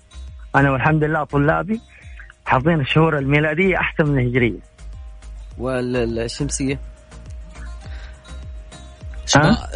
أنا 0.57 0.71
والحمد 0.71 1.05
لله 1.05 1.25
طلابي 1.25 1.81
حافظين 2.47 2.81
الشهور 2.81 3.19
الميلادية 3.19 3.77
أحسن 3.77 4.07
من 4.07 4.19
الهجرية. 4.19 4.61
والشمسيه 5.59 6.79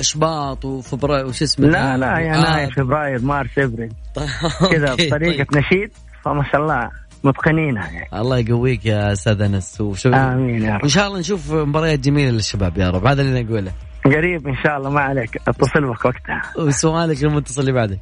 شباط 0.01 0.65
وفبراير 0.65 1.27
وش 1.27 1.43
اسمه 1.43 1.67
لا 1.67 1.97
لا 1.97 2.19
يناير 2.19 2.69
آه. 2.69 2.75
فبراير 2.77 3.23
مارس 3.23 3.59
إبريل. 3.59 3.93
كذا 4.73 4.91
okay، 4.91 5.09
بطريقة 5.09 5.45
طيب. 5.45 5.63
نشيد 5.63 5.91
فما 6.25 6.45
شاء 6.53 6.61
الله 6.63 6.91
متقنينها 7.25 7.91
يعني. 7.91 8.21
الله 8.21 8.39
يقويك 8.39 8.87
يا 8.87 9.13
أستاذ 9.13 9.41
أنس. 9.43 9.81
وشو 9.81 10.09
آمين 10.09 10.63
يا 10.63 10.75
رب. 10.75 10.83
إن 10.83 10.89
شاء 10.89 11.07
الله 11.07 11.19
نشوف 11.19 11.53
مباريات 11.53 11.99
جميلة 11.99 12.31
للشباب 12.31 12.79
يا 12.79 12.91
رب. 12.91 13.07
هذا 13.07 13.23
اللي 13.23 13.43
نقوله 13.43 13.73
قريب 14.05 14.49
إن 14.49 14.57
شاء 14.65 14.77
الله 14.77 14.91
ما 14.91 15.01
عليك. 15.01 15.37
أتصل 15.49 15.81
بك 15.81 16.05
وقتها. 16.05 16.43
وسؤالك 16.59 17.23
للمتصل 17.23 17.61
اللي 17.61 17.73
بعدك. 17.73 17.99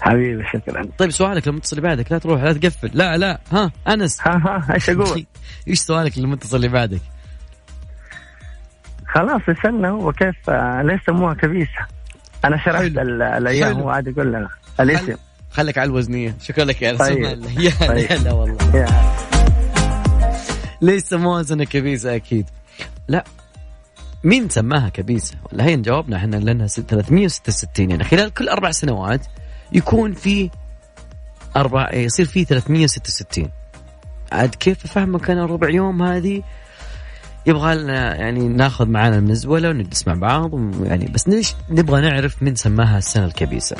حبيبي 0.00 0.44
شكرا. 0.52 0.82
طيب 0.98 1.10
سؤالك 1.10 1.48
للمتصل 1.48 1.76
اللي 1.76 1.88
بعدك. 1.88 2.12
لا 2.12 2.18
تروح 2.18 2.42
لا 2.42 2.52
تقفل. 2.52 2.90
لا 2.94 3.16
لا. 3.16 3.40
ها 3.52 3.72
أنس. 3.88 4.20
ها 4.20 4.64
ها 4.68 4.74
إيش 4.74 4.90
أقول؟ 4.90 5.24
إيش 5.68 5.78
سؤالك 5.78 6.18
للمتصل 6.18 6.56
اللي 6.56 6.68
بعدك؟ 6.68 7.00
خلاص 9.14 9.40
يسالنا 9.48 9.88
هو 9.88 10.12
كيف 10.12 10.50
آه، 10.50 10.82
ليش 10.82 11.00
سموها 11.06 11.34
كبيسه؟ 11.34 11.86
أنا 12.44 12.64
شرحت 12.64 12.82
الأيام. 12.84 13.80
هو 13.80 13.90
عاد 13.90 14.06
يقول 14.06 14.26
لنا. 14.32 14.48
الاسم 14.80 15.14
خليك 15.50 15.78
على 15.78 15.88
الوزنية. 15.88 16.34
شكرا 16.42 16.64
لك 16.64 16.82
يا 16.82 16.96
طيب. 16.96 17.22
يا 17.58 17.70
طيب. 17.88 18.12
هلا 18.12 18.32
والله. 18.32 18.76
يا. 18.76 18.86
ليش 20.82 21.02
سموها 21.02 21.42
سنه 21.42 21.64
كبيسة 21.64 22.16
أكيد. 22.16 22.46
لا. 23.08 23.24
مين 24.24 24.48
سماها 24.48 24.88
كبيسة؟ 24.88 25.34
ولا 25.52 25.64
هي 25.64 25.76
جاوبنا 25.76 26.16
إحنا 26.16 26.36
لانها 26.36 26.66
ست- 26.66 26.80
366 26.90 27.90
يعني 27.90 28.04
خلال 28.04 28.34
كل 28.34 28.48
أربع 28.48 28.70
سنوات 28.70 29.20
يكون 29.72 30.12
في 30.12 30.50
أربع 31.56 31.90
يصير 31.94 32.26
في 32.26 32.44
366 32.44 33.50
عاد 34.32 34.54
كيف 34.54 34.84
أفهمك 34.84 35.30
أنا 35.30 35.46
ربع 35.46 35.68
يوم 35.70 36.02
هذه؟ 36.02 36.42
يبغى 37.46 37.74
لنا 37.74 38.16
يعني 38.16 38.48
ناخذ 38.48 38.86
معانا 38.86 39.16
المزوله 39.16 39.68
ونجلس 39.68 40.08
مع 40.08 40.14
بعض 40.14 40.50
يعني 40.84 41.06
بس 41.06 41.28
ليش 41.28 41.54
نبغى 41.70 42.00
نعرف 42.00 42.42
من 42.42 42.54
سماها 42.54 42.98
السنة 42.98 43.24
الكبيسة. 43.24 43.76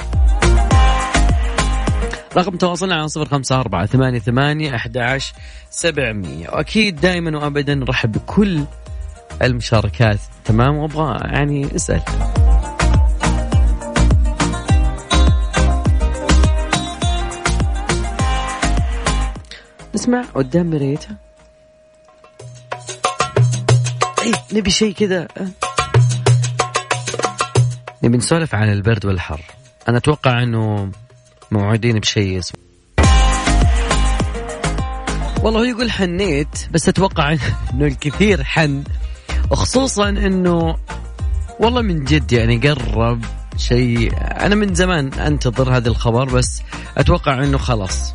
رقم 2.36 2.56
تواصلنا 2.56 2.94
على 2.94 3.08
صفر 3.08 3.24
خمسة 3.24 3.60
أربعة 3.60 3.86
ثمانية 3.86 4.18
ثمانية 4.18 4.74
أحد 4.74 5.18
سبعمية. 5.70 6.48
وأكيد 6.48 7.00
دائما 7.00 7.38
وأبدا 7.38 7.74
نرحب 7.74 8.12
بكل 8.12 8.64
المشاركات. 9.42 10.18
تمام؟ 10.44 10.76
وأبغى 10.76 11.18
يعني 11.24 11.76
أسأل. 11.76 12.02
نسمع 19.94 20.22
قدام 20.34 20.70
مرايتها 20.70 21.16
اي 24.24 24.32
نبي 24.52 24.70
شيء 24.70 24.92
كذا. 24.92 25.28
نبي 28.04 28.16
نسولف 28.16 28.54
عن 28.54 28.72
البرد 28.72 29.04
والحر. 29.06 29.40
أنا 29.88 29.98
أتوقع 29.98 30.42
إنه 30.42 30.90
موعودين 31.50 31.98
بشيء 31.98 32.38
اسمه. 32.38 32.60
والله 35.42 35.60
هو 35.60 35.64
يقول 35.64 35.90
حنيت 35.90 36.58
بس 36.70 36.88
أتوقع 36.88 37.32
إنه 37.72 37.86
الكثير 37.86 38.44
حن. 38.44 38.84
وخصوصا 39.50 40.08
إنه 40.08 40.76
والله 41.60 41.82
من 41.82 42.04
جد 42.04 42.32
يعني 42.32 42.56
قرب 42.56 43.24
شيء. 43.56 44.12
أنا 44.20 44.54
من 44.54 44.74
زمان 44.74 45.12
أنتظر 45.14 45.76
هذا 45.76 45.88
الخبر 45.88 46.24
بس 46.24 46.62
أتوقع 46.96 47.34
إنه 47.44 47.58
خلاص. 47.58 48.14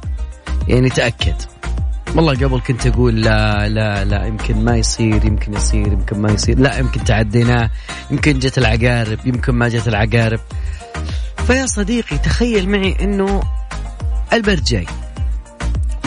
يعني 0.68 0.90
تأكد. 0.90 1.36
والله 2.16 2.34
قبل 2.34 2.62
كنت 2.68 2.88
أقول 2.88 3.22
لا 3.22 3.70
لا 3.70 4.06
لا 4.06 4.26
يمكن 4.26 4.64
ما 4.64 4.78
يصير 4.78 5.26
يمكن 5.26 5.54
يصير 5.54 5.88
يمكن 5.88 6.20
ما 6.20 6.32
يصير. 6.32 6.60
لا 6.60 6.78
يمكن 6.78 7.04
تعديناه 7.04 7.70
يمكن 8.12 8.40
جت 8.40 8.58
العقارب 8.58 9.20
يمكن 9.26 9.56
ما 9.56 9.68
جت 9.70 9.88
العقارب. 9.88 10.40
فيا 11.48 11.66
صديقي 11.66 12.18
تخيل 12.18 12.70
معي 12.70 12.98
إنه 13.02 13.44
البرد 14.34 14.64
جاي. 14.64 14.86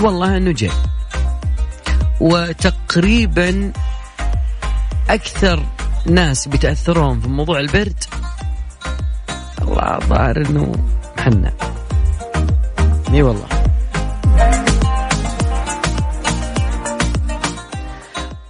والله 0.00 0.36
إنه 0.36 0.52
جاي. 0.52 0.70
وتقريبا 2.20 3.72
أكثر 5.10 5.62
ناس 6.06 6.48
بيتأثرون 6.48 7.20
في 7.20 7.28
موضوع 7.28 7.60
البرد 7.60 8.04
الله 9.62 9.96
الظاهر 9.96 10.36
إنه 10.36 10.72
حنا 11.18 11.52
إي 13.12 13.22
والله. 13.22 13.46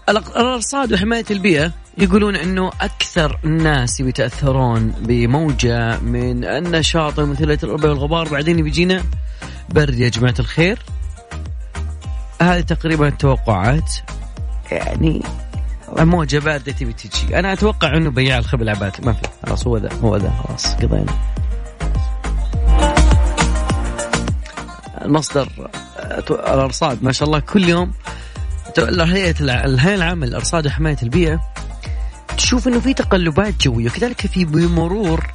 الارصاد 0.08 0.92
وحماية 0.92 1.24
البيئة 1.30 1.72
يقولون 1.98 2.36
إنه 2.36 2.68
أكثر 2.80 3.38
الناس 3.44 4.00
يتأثرون 4.00 4.88
بموجة 4.88 5.98
من 5.98 6.44
النشاط 6.44 7.18
ومثلة 7.18 7.58
الربع 7.62 7.88
والغبار. 7.88 8.28
بعدين 8.28 8.62
بيجينا 8.62 9.02
برد 9.68 9.94
يا 9.94 10.08
جماعة 10.08 10.34
الخير. 10.38 10.78
هذه 12.40 12.60
تقريبا 12.60 13.08
التوقعات 13.08 13.94
يعني 14.70 15.22
موجة 15.98 16.38
باردة 16.38 16.72
تبي 16.72 16.92
تجي. 16.92 17.38
أنا 17.38 17.52
أتوقع 17.52 17.96
إنه 17.96 18.10
بياع 18.10 18.38
الخبل 18.38 18.68
عبات 18.68 19.04
ما 19.04 19.12
في. 19.12 19.22
خلاص 19.46 19.66
هو 19.66 19.76
ذا 19.76 19.92
هو 20.02 20.16
ذا. 20.16 20.32
خلاص 20.44 20.74
قضينا. 20.74 21.14
المصدر 25.04 25.48
الأرصاد 26.30 27.04
ما 27.04 27.12
شاء 27.12 27.28
الله 27.28 27.38
كل 27.38 27.68
يوم 27.68 27.92
هيئه 28.78 29.34
الهيئه 29.40 29.94
العامه 29.94 30.26
للارصاد 30.26 30.66
وحمايه 30.66 30.96
البيئة 31.02 31.40
تشوف 32.36 32.68
إنه 32.68 32.80
في 32.80 32.94
تقلبات 32.94 33.54
جوية 33.62 33.86
وكذلك 33.86 34.26
في 34.26 34.44
بمرور 34.44 35.26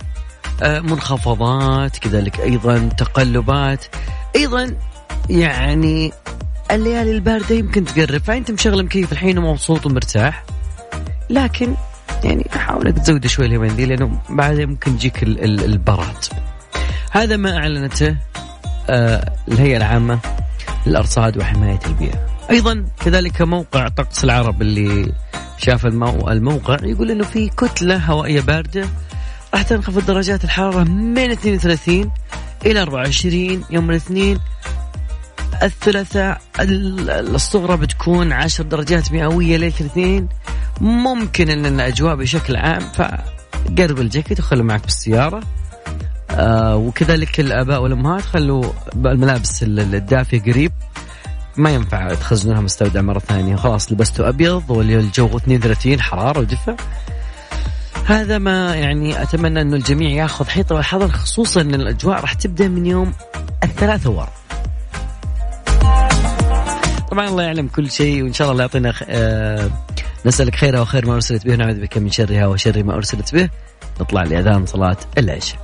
آه، 0.61 0.79
منخفضات 0.79 1.97
كذلك 1.97 2.39
أيضا 2.39 2.89
تقلبات. 2.97 3.85
أيضا 4.35 4.75
يعني 5.29 6.11
الليالي 6.71 7.11
الباردة 7.11 7.55
يمكن 7.55 7.85
تقرب 7.85 8.21
فأنت 8.21 8.51
مشغل 8.51 8.85
مكيف 8.85 9.11
الحين 9.11 9.37
ومبسوط 9.37 9.85
ومرتاح. 9.85 10.43
لكن 11.29 11.75
يعني 12.23 12.47
حاول 12.51 12.87
انك 12.87 12.97
تزود 12.99 13.27
شوي 13.27 13.45
اليومين 13.45 13.71
ذي 13.71 13.85
لأنه 13.85 14.21
بعدين 14.29 14.69
ممكن 14.69 14.93
يجيك 14.93 15.23
البراد. 15.23 16.25
هذا 17.11 17.37
ما 17.37 17.57
أعلنته 17.57 18.15
آه 18.89 19.33
الهيئة 19.47 19.77
العامة 19.77 20.19
للأرصاد 20.85 21.37
وحماية 21.37 21.79
البيئة. 21.87 22.36
أيضا 22.49 22.85
كذلك 23.05 23.41
موقع 23.41 23.87
طقس 23.87 24.23
العرب 24.23 24.61
اللي 24.61 25.13
شاف 25.57 25.85
الموقع 25.85 26.77
يقول 26.83 27.11
إنه 27.11 27.23
في 27.23 27.49
كتلة 27.49 27.97
هوائية 27.97 28.41
باردة 28.41 28.85
راح 29.53 29.61
تنخفض 29.61 30.05
درجات 30.05 30.43
الحرارة 30.43 30.83
من 30.83 31.31
32 31.31 32.11
إلى 32.65 32.81
24 32.81 33.63
يوم 33.69 33.89
الاثنين. 33.89 34.39
الثلاثاء 35.63 36.41
الصغرى 36.59 37.77
بتكون 37.77 38.31
10 38.31 38.63
درجات 38.63 39.11
مئوية 39.11 39.57
ليلة 39.57 39.73
الاثنين. 39.81 40.27
ممكن 40.81 41.49
إن 41.49 41.65
الأجواء 41.65 42.15
بشكل 42.15 42.55
عام 42.55 42.79
فقرب 42.79 43.99
الجاكيت 43.99 44.39
وخلوا 44.39 44.65
معك 44.65 44.81
بالسيارة. 44.83 45.41
آه 46.31 46.75
وكذلك 46.75 47.39
الآباء 47.39 47.81
والأمهات 47.81 48.21
خلوا 48.21 48.63
الملابس 48.95 49.63
الدافية 49.63 50.41
قريب. 50.41 50.71
ما 51.57 51.69
ينفع 51.69 52.13
تخزنونها 52.13 52.61
مستودع 52.61 53.01
مرة 53.01 53.19
ثانية. 53.19 53.55
خلاص 53.55 53.91
لبستوا 53.91 54.29
أبيض 54.29 54.63
والجو 54.69 55.37
32 55.37 56.01
حرارة 56.01 56.39
ودفء. 56.39 56.75
هذا 58.05 58.37
ما 58.37 58.75
يعني 58.75 59.21
أتمنى 59.21 59.61
انه 59.61 59.75
الجميع 59.75 60.09
ياخذ 60.09 60.47
حيطة 60.47 60.75
والحذر 60.75 61.07
خصوصا 61.07 61.61
أن 61.61 61.75
الأجواء 61.75 62.19
راح 62.21 62.33
تبدأ 62.33 62.67
من 62.67 62.85
يوم 62.85 63.13
الثلاثاء 63.63 64.11
ورا 64.11 64.29
طبعا 67.11 67.27
الله 67.27 67.43
يعلم 67.43 67.67
كل 67.67 67.91
شيء 67.91 68.23
وإن 68.23 68.33
شاء 68.33 68.51
الله 68.51 68.61
يعطينا 68.61 68.93
آه 69.09 69.69
نسألك 70.25 70.55
خيرها 70.55 70.81
وخير 70.81 71.05
ما 71.05 71.13
أرسلت 71.13 71.45
به 71.45 71.53
ونعوذ 71.53 71.81
بك 71.81 71.97
من 71.97 72.11
شرها 72.11 72.47
وشر 72.47 72.83
ما 72.83 72.93
أرسلت 72.93 73.35
به. 73.35 73.49
نطلع 74.01 74.23
لأذان 74.23 74.65
صلاة 74.65 74.97
العشاء. 75.17 75.59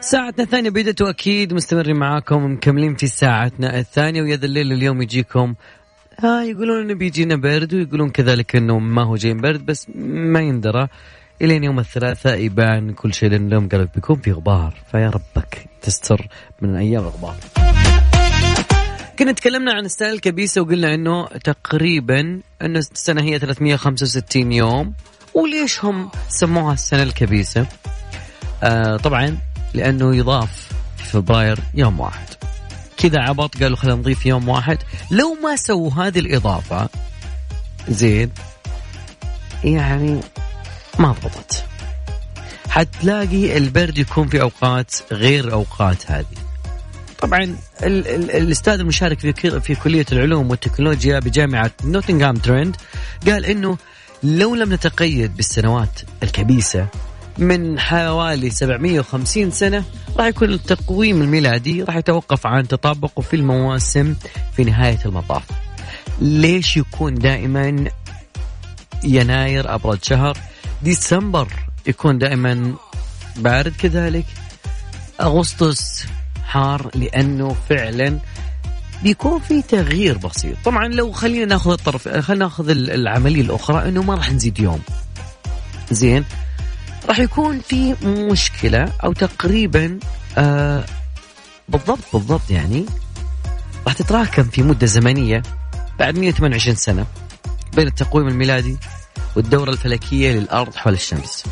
ساعتنا 0.00 0.44
الثانية 0.44 0.70
بدت 0.70 1.02
وأكيد 1.02 1.54
مستمرين 1.54 1.96
معاكم 1.96 2.52
مكملين 2.52 2.94
في 2.94 3.06
ساعتنا 3.06 3.78
الثانية 3.78 4.22
ويا 4.22 4.34
الليل 4.34 4.72
اليوم 4.72 5.02
يجيكم 5.02 5.54
ها 6.18 6.42
يقولون 6.42 6.82
إنه 6.82 6.94
بيجينا 6.94 7.36
برد 7.36 7.74
ويقولون 7.74 8.10
كذلك 8.10 8.56
إنه 8.56 8.78
ما 8.78 9.02
هو 9.02 9.16
جاي 9.16 9.34
برد 9.34 9.66
بس 9.66 9.86
ما 9.94 10.40
يندرى 10.40 10.88
إلين 11.42 11.64
يوم 11.64 11.78
الثلاثاء 11.78 12.38
يبان 12.40 12.92
كل 12.92 13.14
شيء 13.14 13.30
لأن 13.30 13.46
اليوم 13.46 13.68
قالوا 13.68 13.86
بيكون 13.94 14.16
في 14.16 14.32
غبار 14.32 14.74
فيا 14.90 15.10
ربك 15.10 15.66
تستر 15.82 16.28
من 16.60 16.76
أيام 16.76 17.02
الغبار. 17.02 17.36
كنا 19.18 19.32
تكلمنا 19.32 19.72
عن 19.72 19.84
السنة 19.84 20.10
الكبيسة 20.10 20.62
وقلنا 20.62 20.94
إنه 20.94 21.26
تقريبا 21.26 22.40
إنه 22.62 22.78
السنة 22.78 23.22
هي 23.22 23.38
365 23.38 24.52
يوم 24.52 24.92
وليش 25.34 25.84
هم 25.84 26.10
سموها 26.28 26.74
السنة 26.74 27.02
الكبيسة؟ 27.02 27.66
آه 28.62 28.96
طبعا 28.96 29.38
لأنه 29.74 30.16
يضاف 30.16 30.68
في 30.96 31.04
فبراير 31.04 31.58
يوم 31.74 32.00
واحد. 32.00 32.26
كذا 32.96 33.20
عبط 33.20 33.62
قالوا 33.62 33.76
خلينا 33.76 33.96
نضيف 33.96 34.26
يوم 34.26 34.48
واحد. 34.48 34.78
لو 35.10 35.36
ما 35.42 35.56
سووا 35.56 35.92
هذه 35.92 36.18
الإضافة 36.18 36.88
زين 37.88 38.30
يعني 39.64 40.20
ما 40.98 41.12
ضبطت. 41.12 41.64
حتلاقي 42.68 43.56
البرد 43.56 43.98
يكون 43.98 44.28
في 44.28 44.42
أوقات 44.42 44.94
غير 45.12 45.52
أوقات 45.52 46.10
هذه. 46.10 46.44
طبعا 47.20 47.42
ال 47.82 48.08
ال 48.08 48.30
الأستاذ 48.30 48.80
المشارك 48.80 49.18
في 49.18 49.60
في 49.60 49.74
كلية 49.74 50.06
العلوم 50.12 50.50
والتكنولوجيا 50.50 51.18
بجامعة 51.18 51.70
نوتنغهام 51.84 52.36
ترند 52.36 52.76
قال 53.26 53.44
إنه 53.44 53.78
لو 54.22 54.54
لم 54.54 54.72
نتقيد 54.72 55.36
بالسنوات 55.36 56.00
الكبيسة 56.22 56.86
من 57.38 57.78
حوالي 57.78 58.50
750 58.50 59.50
سنة 59.50 59.84
راح 60.16 60.26
يكون 60.26 60.50
التقويم 60.52 61.22
الميلادي 61.22 61.82
راح 61.82 61.96
يتوقف 61.96 62.46
عن 62.46 62.68
تطابقه 62.68 63.22
في 63.22 63.36
المواسم 63.36 64.14
في 64.56 64.64
نهاية 64.64 64.98
المطاف. 65.06 65.42
ليش 66.20 66.76
يكون 66.76 67.14
دائما 67.14 67.84
يناير 69.04 69.74
أبرد 69.74 70.04
شهر؟ 70.04 70.38
ديسمبر 70.82 71.48
يكون 71.86 72.18
دائما 72.18 72.74
بارد 73.36 73.72
كذلك. 73.78 74.26
أغسطس 75.20 76.06
حار 76.44 76.90
لأنه 76.94 77.56
فعلا 77.68 78.18
بيكون 79.02 79.40
في 79.40 79.62
تغيير 79.62 80.18
بسيط. 80.18 80.56
طبعا 80.64 80.88
لو 80.88 81.12
خلينا 81.12 81.44
ناخذ 81.44 81.70
الطرف 81.70 82.08
خلينا 82.08 82.44
ناخذ 82.44 82.70
العملية 82.70 83.40
الأخرى 83.40 83.88
إنه 83.88 84.02
ما 84.02 84.14
راح 84.14 84.32
نزيد 84.32 84.60
يوم. 84.60 84.80
زين؟ 85.90 86.24
راح 87.08 87.18
يكون 87.18 87.60
في 87.60 87.94
مشكلة 88.04 88.92
أو 89.04 89.12
تقريبا 89.12 89.98
آه 90.38 90.84
بالضبط 91.68 91.98
بالضبط 92.12 92.50
يعني 92.50 92.86
راح 93.86 93.92
تتراكم 93.92 94.42
في 94.42 94.62
مدة 94.62 94.86
زمنية 94.86 95.42
بعد 95.98 96.18
128 96.18 96.76
سنة 96.76 97.06
بين 97.76 97.86
التقويم 97.86 98.28
الميلادي 98.28 98.76
والدورة 99.36 99.70
الفلكية 99.70 100.32
للأرض 100.32 100.74
حول 100.74 100.92
الشمس. 100.92 101.44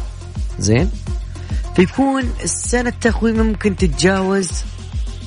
زين؟ 0.59 0.91
فيكون 1.77 2.33
السنة 2.43 2.89
التقويم 2.89 3.37
ممكن 3.37 3.77
تتجاوز 3.77 4.51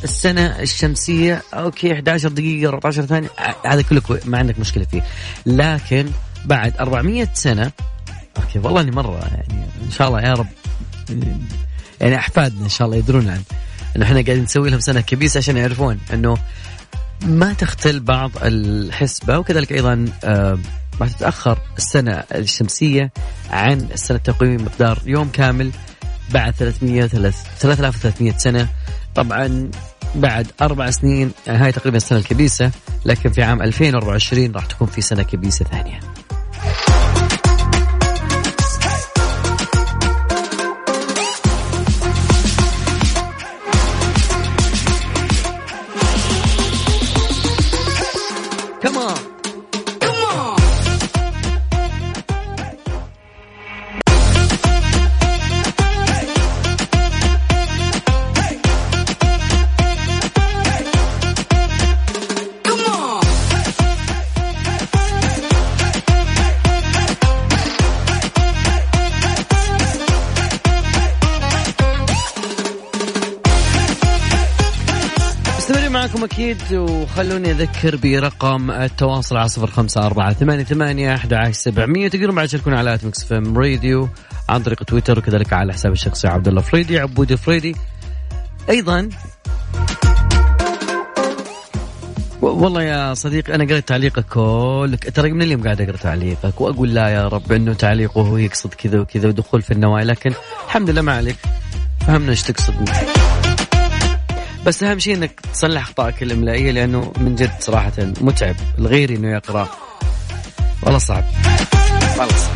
السنة 0.04 0.60
الشمسية 0.60 1.42
okay 1.54 1.94
11 1.94 2.30
دقيقة 2.30 2.70
14 2.70 3.06
ثانية 3.06 3.30
هذا 3.66 3.82
كله 3.82 4.02
ما 4.26 4.38
عندك 4.38 4.60
مشكلة 4.60 4.84
فيه. 4.86 5.04
لكن 5.46 6.10
بعد 6.46 6.78
400 6.80 7.28
سنة 7.34 7.72
okay 8.38 8.60
والله 8.60 8.82
إني 8.82 8.92
مرة 8.92 9.20
يعني 9.20 9.66
إن 9.86 9.92
شاء 9.92 10.08
الله 10.08 10.22
يا 10.22 10.34
رب 10.34 10.48
يعني 12.02 12.16
أحفادنا 12.16 12.64
إن 12.64 12.70
شاء 12.70 12.86
الله 12.86 12.98
يدرون 12.98 13.30
عن 13.30 13.42
إنه 13.96 14.06
إحنا 14.06 14.22
قاعدين 14.22 14.44
نسوي 14.44 14.70
لهم 14.70 14.80
سنة 14.80 15.02
كبيسة 15.02 15.38
عشان 15.38 15.58
يعرفون 15.58 16.00
إنه 16.14 16.38
ما 17.26 17.54
تختل 17.54 18.00
بعض 18.00 18.32
الحسبة 18.42 19.38
وكذلك 19.38 19.72
أيضا 19.72 20.06
آه 20.24 20.58
راح 21.02 21.10
تتأخر 21.12 21.58
السنة 21.78 22.24
الشمسية 22.36 23.12
عن 23.50 23.88
السنة 23.94 24.18
التقويمية 24.18 24.64
مقدار 24.64 25.00
يوم 25.06 25.30
كامل 25.30 25.72
بعد 26.34 26.54
300 26.54 27.08
3300 27.08 28.38
سنة. 28.38 28.68
طبعا 29.16 29.72
بعد 30.16 30.48
أربع 30.62 30.92
سنين 30.92 31.32
هاي 31.48 31.72
تقريبا 31.72 31.98
السنة 31.98 32.20
الكبيسة 32.20 32.72
لكن 33.06 33.32
في 33.32 33.44
عام 33.44 33.62
2024 33.62 34.52
راح 34.52 34.66
تكون 34.66 34.88
في 34.88 35.02
سنة 35.02 35.24
كبيسة 35.24 35.66
ثانية. 35.66 36.00
وخلوني 77.16 77.52
أذكر 77.52 77.96
برقم 77.96 78.72
التواصل 78.72 79.38
على 79.38 79.48
صفر 79.48 79.68
خمسة 79.68 80.06
أربعة 80.06 80.34
ثمانية 80.34 80.64
ثمانية 80.64 81.16
أحد 81.16 81.34
عشر 81.34 81.52
سبعمية. 81.52 82.08
تقدرون 82.08 82.36
بعد 82.36 82.48
تشاركون 82.48 82.74
على 82.74 83.00
Mix 83.04 83.24
FM 83.24 83.58
Radio 83.58 84.10
عن 84.50 84.64
طريق 84.64 84.84
تويتر 84.84 85.20
وكذلك 85.20 85.54
على 85.54 85.74
حساب 85.74 85.92
الشخصي 85.92 86.28
عبد 86.28 86.48
الله 86.48 86.62
فريدي 86.62 87.00
عبودي 87.00 87.38
فريدي. 87.38 87.76
أيضا 88.70 89.10
والله 92.42 92.84
يا 92.84 93.14
صديقي 93.14 93.56
أنا 93.56 93.64
قريت 93.64 93.88
تعليقك 93.88 94.26
كلك. 94.26 95.16
ترى 95.16 95.32
من 95.32 95.42
اليوم 95.42 95.64
قاعد 95.64 95.82
أقرأ 95.82 95.98
تعليقك 95.98 96.62
وأقول 96.62 96.94
لا 96.94 97.08
يا 97.08 97.28
رب 97.28 97.52
إنه 97.52 97.74
تعليقه 97.74 98.22
هو 98.22 98.38
يقصد 98.38 98.74
كذا 98.74 99.00
وكذا 99.00 99.28
ودخول 99.28 99.62
في 99.62 99.72
النوايا 99.72 100.06
لكن 100.06 100.34
الحمد 100.66 100.90
لله 100.90 101.02
ما 101.02 101.14
عليك. 101.14 101.38
فهمنا 102.08 102.32
إيش 102.32 102.44
تقصد 102.44 102.74
بس 104.66 104.84
أهم 104.84 105.00
شيء 105.00 105.16
إنك 105.16 105.40
تصلح 105.54 105.82
أخطائك 105.82 106.24
الإملائية 106.24 106.72
لأنه 106.72 107.14
من 107.18 107.36
جد 107.36 107.52
صراحة 107.60 107.92
متعب 108.00 108.56
الغير 108.80 109.10
إنه 109.10 109.32
يقرأ. 109.32 109.70
والله 110.84 111.00
صعب. 111.00 111.24
والله 112.20 112.36
صعب 112.38 112.56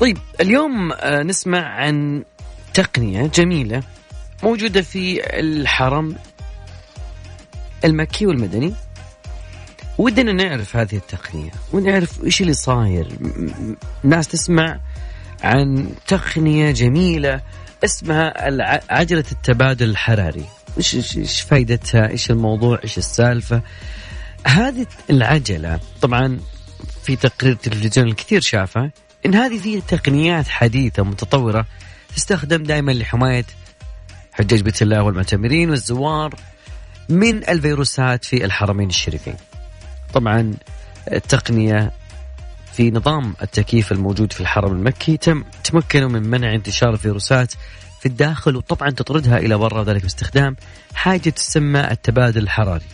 طيب 0.00 0.18
اليوم 0.40 0.92
آه، 0.92 1.22
نسمع 1.22 1.58
عن 1.58 2.24
تقنية 2.74 3.26
جميلة 3.26 3.82
موجودة 4.42 4.82
في 4.82 5.20
الحرم 5.40 6.16
المكي 7.84 8.26
والمدني. 8.26 8.74
ودنا 9.98 10.32
نعرف 10.32 10.76
هذه 10.76 10.96
التقنية 10.96 11.50
ونعرف 11.72 12.24
إيش 12.24 12.40
اللي 12.40 12.52
صاير. 12.52 13.08
الناس 14.04 14.28
تسمع 14.28 14.80
عن 15.42 15.88
تقنية 16.06 16.70
جميلة 16.70 17.40
اسمها 17.84 18.34
عجلة 18.90 19.24
التبادل 19.32 19.90
الحراري. 19.90 20.44
إيش 20.78 21.16
إيش 21.16 21.40
فائدتها 21.40 22.10
إيش 22.10 22.30
الموضوع؟ 22.30 22.80
إيش 22.84 22.98
السالفة؟ 22.98 23.62
هذه 24.46 24.86
العجلة 25.10 25.80
طبعا 26.02 26.38
في 27.02 27.16
تقرير 27.16 27.54
تلفزيون 27.54 28.08
الكثير 28.08 28.40
شافه 28.40 28.90
إن 29.26 29.34
هذه 29.34 29.58
فيها 29.58 29.80
تقنيات 29.80 30.48
حديثة 30.48 31.02
متطورة 31.02 31.66
تستخدم 32.16 32.62
دائما 32.62 32.92
لحماية 32.92 33.44
حجاج 34.32 34.60
بيت 34.60 34.82
الله 34.82 35.02
والمعتمرين 35.02 35.70
والزوار 35.70 36.34
من 37.08 37.48
الفيروسات 37.48 38.24
في 38.24 38.44
الحرمين 38.44 38.88
الشريفين. 38.88 39.34
طبعا 40.14 40.54
التقنية 41.12 41.92
في 42.72 42.90
نظام 42.90 43.34
التكييف 43.42 43.92
الموجود 43.92 44.32
في 44.32 44.40
الحرم 44.40 44.72
المكي 44.72 45.16
تم 45.16 45.44
تمكنوا 45.64 46.08
من 46.08 46.22
منع 46.22 46.54
انتشار 46.54 46.92
الفيروسات 46.92 47.52
في 48.00 48.06
الداخل 48.06 48.56
وطبعا 48.56 48.90
تطردها 48.90 49.38
إلى 49.38 49.58
برا 49.58 49.84
ذلك 49.84 50.02
باستخدام 50.02 50.56
حاجة 50.94 51.30
تسمى 51.30 51.80
التبادل 51.80 52.42
الحراري. 52.42 52.84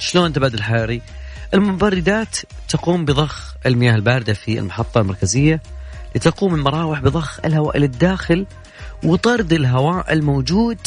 شلون 0.00 0.26
التبادل 0.26 0.58
الحراري؟ 0.58 1.02
المبردات 1.54 2.36
تقوم 2.68 3.04
بضخ 3.04 3.54
المياه 3.66 3.94
الباردة 3.94 4.32
في 4.32 4.58
المحطة 4.58 5.00
المركزية 5.00 5.62
لتقوم 6.14 6.54
المراوح 6.54 7.00
بضخ 7.00 7.40
الهواء 7.44 7.78
للداخل 7.78 8.46
وطرد 9.04 9.52
الهواء 9.52 10.12
الموجود 10.12 10.78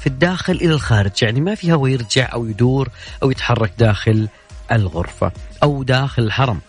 في 0.00 0.06
الداخل 0.06 0.52
إلى 0.52 0.72
الخارج 0.72 1.22
يعني 1.22 1.40
ما 1.40 1.54
في 1.54 1.72
هواء 1.72 1.90
يرجع 1.90 2.32
أو 2.32 2.46
يدور 2.46 2.88
أو 3.22 3.30
يتحرك 3.30 3.72
داخل 3.78 4.28
الغرفة 4.72 5.32
أو 5.62 5.82
داخل 5.82 6.22
الحرم 6.22 6.60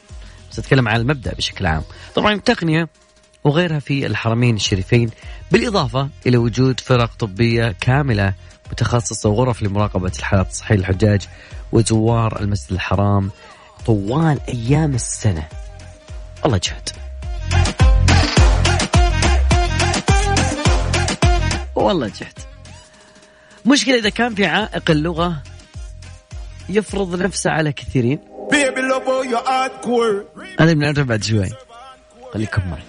بس 0.55 0.59
اتكلم 0.59 0.87
عن 0.87 0.99
المبدأ 0.99 1.33
بشكل 1.33 1.65
عام. 1.65 1.83
طبعا 2.15 2.33
التقنية 2.33 2.89
وغيرها 3.43 3.79
في 3.79 4.05
الحرمين 4.05 4.55
الشريفين 4.55 5.09
بالإضافة 5.51 6.09
إلى 6.27 6.37
وجود 6.37 6.79
فرق 6.79 7.15
طبية 7.19 7.75
كاملة 7.81 8.33
متخصصة 8.71 9.29
وغرف 9.29 9.63
لمراقبة 9.63 10.11
الحالات 10.19 10.49
الصحيه 10.49 10.75
للحجاج 10.75 11.27
وزوار 11.71 12.39
المسجد 12.39 12.71
الحرام 12.71 13.31
طوال 13.85 14.39
أيام 14.49 14.95
السنة. 14.95 15.47
الله 16.45 16.59
جهد 16.63 16.89
والله 21.75 22.07
جهد 22.07 22.39
مشكلة 23.65 23.95
إذا 23.95 24.09
كان 24.09 24.35
في 24.35 24.45
عائق 24.45 24.91
اللغة 24.91 25.43
يفرض 26.69 27.21
نفسه 27.21 27.51
على 27.51 27.71
كثيرين. 27.71 28.34
هذا 30.59 30.73
بنعرفه 30.73 31.03
بعد 31.03 31.23
شوي 31.23 31.49
خليكم 32.33 32.61
معي 32.69 32.81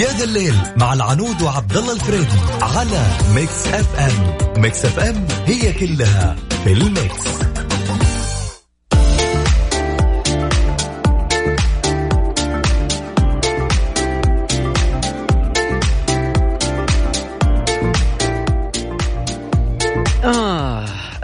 يا 0.00 0.12
ذا 0.18 0.24
الليل 0.24 0.54
مع 0.76 0.92
العنود 0.92 1.42
وعبد 1.42 1.76
الله 1.76 1.92
الفريدي 1.92 2.38
على 2.62 3.02
Mix 3.34 3.66
FM 3.66 4.36
Mix 4.62 4.84
FM 4.84 5.26
هي 5.46 5.72
كلها 5.72 6.36
في 6.64 6.72
ال 6.72 6.89
mix. 6.89 7.55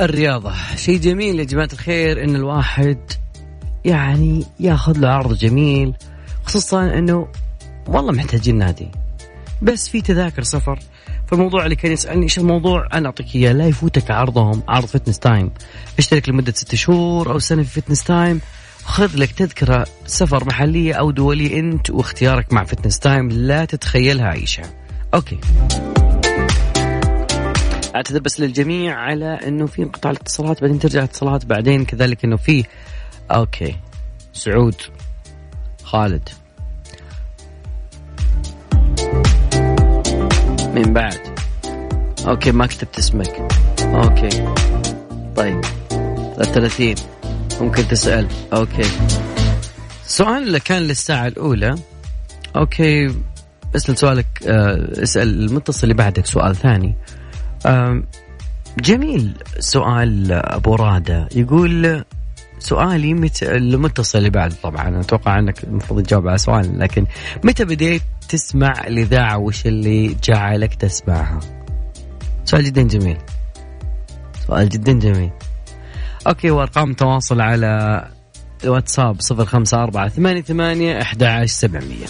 الرياضة. 0.03 0.53
شيء 0.77 0.99
جميل 0.99 1.39
يا 1.39 1.45
جماعة 1.45 1.69
الخير 1.73 2.25
إن 2.25 2.37
الواحد 2.37 2.99
يعني 3.85 4.45
ياخذ 4.61 4.99
له 4.99 5.09
عرض 5.09 5.35
جميل 5.35 5.95
خصوصا 6.45 6.99
إنه 6.99 7.29
والله 7.87 8.13
محتاجين 8.13 8.59
نادي 8.59 8.89
بس 9.63 9.89
في 9.89 10.01
تذاكر 10.01 10.43
سفر 10.43 10.79
فالموضوع 11.27 11.65
اللي 11.65 11.77
كان 11.77 11.93
يسألني 11.93 12.23
إيش 12.23 12.39
الموضوع؟ 12.39 12.89
أنا 12.93 13.07
أعطيك 13.07 13.37
إياه 13.37 13.53
لا 13.53 13.67
يفوتك 13.67 14.11
عرضهم 14.11 14.63
عرض 14.69 14.85
Fitness 14.85 15.19
Time 15.19 15.51
اشترك 15.99 16.29
لمدة 16.29 16.53
ست 16.53 16.75
شهور 16.75 17.33
أو 17.33 17.39
سنة 17.39 17.63
في 17.63 17.81
Fitness 17.81 18.05
Time 18.05 18.41
خذ 18.85 19.17
لك 19.17 19.33
تذكرة 19.33 19.87
سفر 20.07 20.45
محلية 20.45 20.95
أو 20.95 21.11
دولية 21.11 21.61
أنت 21.61 21.91
واختيارك 21.91 22.53
مع 22.53 22.65
Fitness 22.65 22.99
Time 22.99 23.29
لا 23.29 23.65
تتخيلها 23.65 24.27
عيشها 24.27 24.71
okay. 25.15 25.39
اعتذر 27.95 28.21
بس 28.21 28.41
للجميع 28.41 28.95
على 28.95 29.39
إنه 29.47 29.67
في 29.67 29.83
انقطاع 29.83 30.13
الاتصالات 30.13 30.61
بعدين 30.61 30.79
ترجع 30.79 30.99
الاتصالات 30.99 31.45
بعدين 31.47 31.85
كذلك 31.85 32.25
إنه 32.25 32.37
في 32.37 32.65
okay. 33.31 33.77
سعود 34.33 34.75
خالد. 35.85 36.29
من 40.75 40.93
بعد. 40.93 41.21
okay 42.27 42.53
ما 42.53 42.67
كتبت 42.67 42.99
اسمك. 42.99 43.49
okay. 43.83 44.55
طيب. 45.37 45.61
33 46.37 46.95
ممكن 47.61 47.89
تسأل. 47.89 48.27
okay. 48.53 48.89
سؤال 50.07 50.59
كان 50.59 50.83
للساعة 50.83 51.27
الأولى. 51.27 51.75
Okay. 52.57 53.15
اسأل 53.77 53.99
سؤالك 53.99 54.27
آه، 54.47 55.03
اسأل 55.03 55.29
المتصل 55.45 55.83
اللي 55.83 55.95
بعدك 55.95 56.27
سؤال 56.27 56.57
ثاني. 56.57 56.95
جميل 58.79 59.35
سؤال 59.59 60.33
أبو 60.33 60.75
رادة 60.75 61.29
يقول 61.35 62.05
سؤالي 62.59 63.15
متى 63.15 63.57
المتصل 63.57 64.19
اللي 64.19 64.31
بعد 64.31 64.53
طبعا 64.63 65.01
أتوقع 65.01 65.39
أنك 65.39 65.65
المفروض 65.65 66.03
تجاوب 66.03 66.29
على 66.29 66.39
سؤال 66.39 66.79
لكن 66.79 67.07
متى 67.45 67.65
بديت 67.65 68.03
تسمع 68.29 68.73
الاذاعه 68.87 69.39
وش 69.39 69.67
اللي 69.67 70.17
جعلك 70.25 70.75
تسمعها؟ 70.75 71.41
سؤال 72.45 72.65
جدا 72.65 72.83
جميل. 72.83 73.19
سؤال 74.47 74.69
جدا 74.69 74.93
جميل. 74.93 75.31
Okay 76.27 76.51
وأرقام 76.51 76.91
التواصل 76.91 77.41
على 77.41 78.03
الواتساب 78.65 79.17
054 79.31 80.09
88 80.09 80.97
11700 80.97 82.07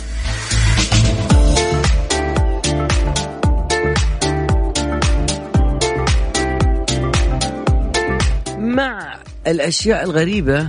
الأشياء 9.52 10.04
الغريبة 10.04 10.68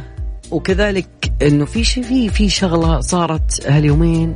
وكذلك 0.51 1.07
إنه 1.41 1.65
في 1.65 1.83
شيء 1.83 2.03
في 2.03 2.29
في 2.29 2.49
شغلة 2.49 2.99
صارت 2.99 3.67
هاليومين 3.67 4.35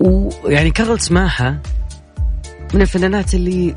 ويعني 0.00 0.70
كارل 0.70 1.00
سماحة 1.00 1.58
من 2.74 2.82
الفنانات 2.82 3.34
اللي 3.34 3.74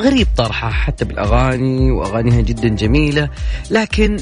غريب 0.00 0.26
طرحها 0.36 0.70
حتى 0.70 1.04
بالأغاني 1.04 1.90
وأغانيها 1.90 2.40
جدا 2.40 2.68
جميلة 2.68 3.30
لكن 3.70 4.16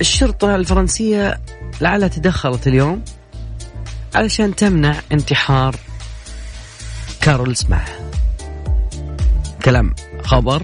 الشرطة 0.00 0.56
الفرنسية 0.56 1.40
لعلها 1.80 2.08
تدخلت 2.08 2.66
اليوم 2.66 3.02
علشان 4.14 4.56
تمنع 4.56 4.96
انتحار 5.12 5.76
كارول 7.20 7.56
سماحة. 7.56 7.92
كلام 9.64 9.94
خبر. 10.24 10.62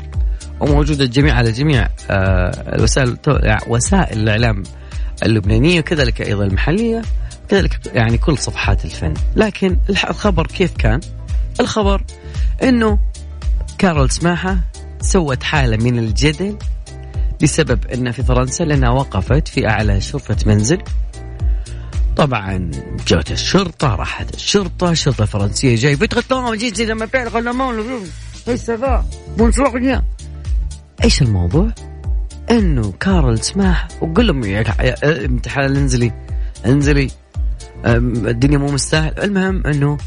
وموجودة 0.60 1.04
الجميع 1.04 1.34
على 1.34 1.52
جميع 1.52 1.88
آه، 2.10 2.86
وسائل 3.68 4.18
الإعلام 4.18 4.62
اللبنانية 5.22 5.80
وكذلك 5.80 6.22
أيضا 6.22 6.44
المحلية 6.44 7.02
كذلك 7.48 7.80
يعني 7.86 8.18
كل 8.18 8.38
صفحات 8.38 8.84
الفن. 8.84 9.14
لكن 9.36 9.76
الخبر 9.90 10.46
كيف 10.46 10.76
كان؟ 10.76 11.00
الخبر 11.60 12.02
إنه 12.62 12.98
كارول 13.78 14.10
سماحة 14.10 14.58
سوت 15.00 15.42
حالة 15.42 15.76
من 15.76 15.98
الجدل 15.98 16.58
بسبب 17.42 17.86
أن 17.86 18.12
في 18.12 18.22
فرنسا 18.22 18.64
لأنها 18.64 18.90
وقفت 18.90 19.48
في 19.48 19.68
أعلى 19.68 20.00
شرفة 20.00 20.36
منزل. 20.46 20.82
طبعا 22.16 22.70
جوت 23.06 23.30
الشرطة 23.30 23.94
راحت 23.94 24.34
الشرطة 24.34 24.90
الشرطة 24.90 25.22
الفرنسية 25.22 25.76
جاي 25.76 25.96
فتغطاهم 25.96 26.54
جيت 26.54 26.80
لما 26.80 27.06
إيش 31.06 31.22
الموضوع؟ 31.22 31.70
إنه 32.50 32.92
كارل 33.00 33.38
سماح 33.38 33.88
وقول 34.00 34.26
لهم 34.26 34.64
امتحان 35.24 35.76
انزلي 35.76 36.12
انزلي. 36.66 37.10
الدنيا 37.84 38.58
مو 38.58 38.66
مستاهل 38.66 39.12
المهم 39.22 39.66
إنه 39.66 39.98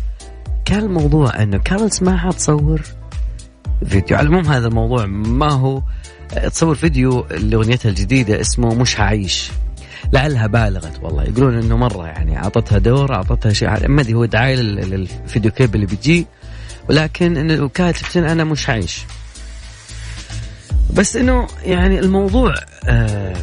كان 0.65 0.79
الموضوع 0.79 1.43
إنه 1.43 1.57
كارل 1.57 1.91
سماحة 1.91 2.31
تصور 2.31 2.81
فيديو. 3.85 4.17
على 4.17 4.27
العموم 4.27 4.45
هذا 4.45 4.67
الموضوع 4.67 5.05
ما 5.05 5.51
هو 5.51 5.81
تصور 6.51 6.75
فيديو 6.75 7.25
لأغنيتها 7.25 7.89
الجديدة 7.89 8.41
اسمه 8.41 8.75
مش 8.75 8.99
هعيش 8.99 9.51
لعلها 10.13 10.47
بالغت 10.47 10.99
والله. 11.03 11.23
يقولون 11.23 11.57
إنه 11.57 11.77
مرة 11.77 12.07
يعني 12.07 12.37
أعطتها 12.37 12.77
دور 12.77 13.13
أعطتها 13.13 13.53
شيء 13.53 13.87
ما 13.87 14.01
أدري 14.01 14.13
هو 14.13 14.25
دعاية 14.25 14.55
للفيديو 14.55 15.51
كليب 15.51 15.75
اللي 15.75 15.85
بيجي. 15.85 16.27
ولكن 16.89 17.37
إنه 17.37 17.69
كاتبت 17.69 18.17
أنا 18.17 18.43
مش 18.43 18.69
عايش. 18.69 19.05
بس 20.93 21.15
إنه 21.15 21.47
يعني 21.63 21.99
الموضوع 21.99 22.53
آه 22.87 23.33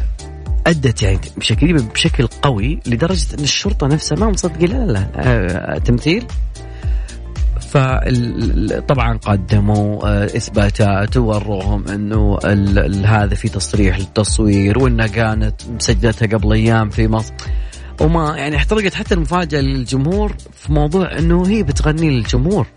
أدت 0.67 1.03
يعني 1.03 1.19
بشكل 1.37 1.73
بشكل 1.73 2.27
قوي 2.27 2.79
لدرجة 2.85 3.35
إن 3.37 3.43
الشرطة 3.43 3.87
نفسها 3.87 4.17
ما 4.17 4.29
مصدقين 4.29 4.69
لا 4.69 4.85
لا 4.85 4.91
لا 4.93 5.09
آه 5.15 5.77
تمثيل. 5.77 6.25
فطبعا 7.59 9.17
قدموا 9.17 10.07
آه، 10.07 10.25
إثباتات 10.25 11.17
ووروهم 11.17 11.87
إنه 11.87 12.37
هذا 13.05 13.35
في 13.35 13.49
تصريح 13.49 13.99
للتصوير 13.99 14.79
وإنها 14.79 15.07
كانت 15.07 15.61
مسجلتها 15.69 16.25
قبل 16.25 16.53
أيام 16.53 16.89
في 16.89 17.07
مصر. 17.07 17.33
وما 18.01 18.37
يعني 18.37 18.55
احترقت 18.55 18.93
حتى 18.93 19.13
المفاجأة 19.13 19.61
للجمهور 19.61 20.35
في 20.53 20.73
موضوع 20.73 21.17
إنه 21.17 21.47
هي 21.47 21.63
بتغني 21.63 22.09
للجمهور. 22.09 22.67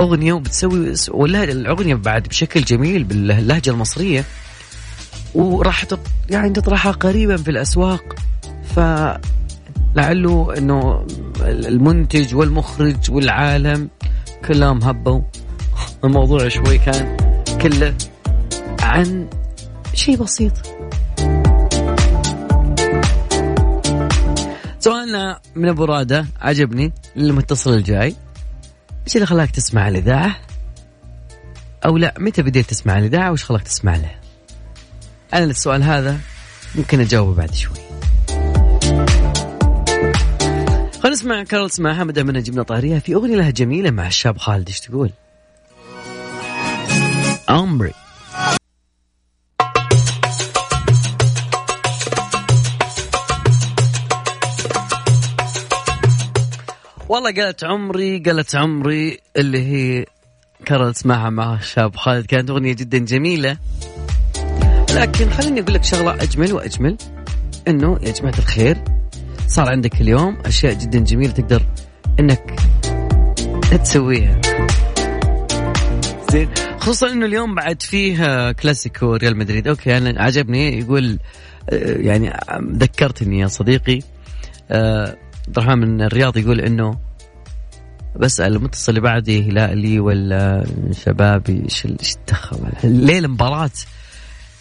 أغنية 0.00 0.32
وبتسوي 0.32 0.94
ولا 1.10 1.44
الأغنية 1.44 1.94
بعد 1.94 2.22
بشكل 2.28 2.60
جميل 2.60 3.04
باللهجة 3.04 3.70
المصرية 3.70 4.24
وراح 5.34 5.84
يعني 6.30 6.50
تطرحها 6.50 6.92
قريبا 6.92 7.36
في 7.36 7.50
الأسواق. 7.50 8.14
ف 8.74 8.80
لعله 9.94 10.58
إنه 10.58 11.06
المنتج 11.42 12.34
والمخرج 12.34 13.10
والعالم 13.10 13.88
كلهم 14.48 14.82
هبوا. 14.82 15.20
الموضوع 16.04 16.48
شوي 16.48 16.78
كان 16.78 17.16
كله 17.62 17.94
عن 18.80 19.28
شيء 19.94 20.16
بسيط. 20.16 20.52
سؤالنا 24.78 25.40
من 25.56 25.68
أبو 25.68 25.84
رادة 25.84 26.26
عجبني 26.40 26.92
للمتصل 27.16 27.74
الجاي. 27.74 28.16
إيش 29.06 29.16
اللي 29.16 29.26
خلاك 29.26 29.50
تسمع 29.50 29.88
الإذاعة؟ 29.88 30.36
أو 31.84 31.96
لا 31.96 32.14
متى 32.18 32.42
بديت 32.42 32.70
تسمع 32.70 32.98
الإذاعة 32.98 33.28
وإيش 33.28 33.44
خلاك 33.44 33.62
تسمع 33.62 33.96
لها؟ 33.96 34.20
أنا 35.34 35.44
السؤال 35.44 35.82
هذا 35.82 36.20
ممكن 36.74 37.00
أجاوبه 37.00 37.34
بعد 37.34 37.54
شوي. 37.54 37.76
خلينا 41.00 41.16
نسمع 41.16 41.44
كارل 41.44 41.70
سماحة 41.70 42.04
ما 42.04 42.12
دام 42.12 42.30
جبنا 42.30 42.62
طاريها 42.62 42.98
في 42.98 43.14
أغنية 43.14 43.36
لها 43.36 43.50
جميلة 43.50 43.90
مع 43.90 44.06
الشاب 44.06 44.38
خالد 44.38 44.68
إيش 44.68 44.80
تقول؟ 44.80 45.10
عمري 47.48 47.92
والله 57.10 57.32
قالت 57.32 57.64
عمري 57.64 58.18
قالت 58.18 58.56
عمري 58.56 59.18
اللي 59.36 59.58
هي 59.58 60.06
كارل 60.64 60.94
سماحة 60.94 61.30
مع 61.30 61.54
الشاب 61.54 61.96
خالد. 61.96 62.26
كانت 62.26 62.50
أغنية 62.50 62.72
جدا 62.72 62.98
جميلة. 62.98 63.56
لكن 64.94 65.30
خليني 65.30 65.60
أقول 65.60 65.74
لك 65.74 65.84
شغلة 65.84 66.14
أجمل 66.22 66.52
وأجمل. 66.52 66.96
إنه 67.68 67.98
يا 68.02 68.12
جماعة 68.12 68.38
الخير 68.38 68.78
صار 69.46 69.70
عندك 69.70 70.00
اليوم 70.00 70.38
أشياء 70.44 70.74
جدا 70.74 70.98
جميلة 70.98 71.32
تقدر 71.32 71.62
إنك 72.20 72.60
تسويها. 73.84 74.40
زين 76.32 76.48
خصوصا 76.78 77.12
إنه 77.12 77.26
اليوم 77.26 77.54
بعد 77.54 77.82
فيه 77.82 78.52
كلاسيكو 78.52 79.14
ريال 79.14 79.36
مدريد. 79.36 79.68
Okay 79.68 79.96
أنا 79.96 80.22
عجبني. 80.22 80.78
يقول 80.78 81.18
آه، 81.70 81.98
يعني 81.98 82.32
ذكرتني 82.62 83.38
يا 83.38 83.46
صديقي 83.46 83.98
آه، 84.70 85.16
عبد 85.50 85.58
الرحمن 85.58 85.88
من 85.88 86.02
الرياض 86.02 86.36
يقول 86.36 86.60
إنه 86.60 86.98
بسأل 88.16 88.56
المتصل 88.56 88.92
اللي 88.92 89.00
بعدي 89.00 89.50
هلالي 89.50 90.00
ولا 90.00 90.66
شبابي 90.92 91.62
إيش 91.64 91.86
إيش 91.86 92.16
دخل 92.28 92.58
الليلة 92.84 93.28
مباراة 93.28 93.70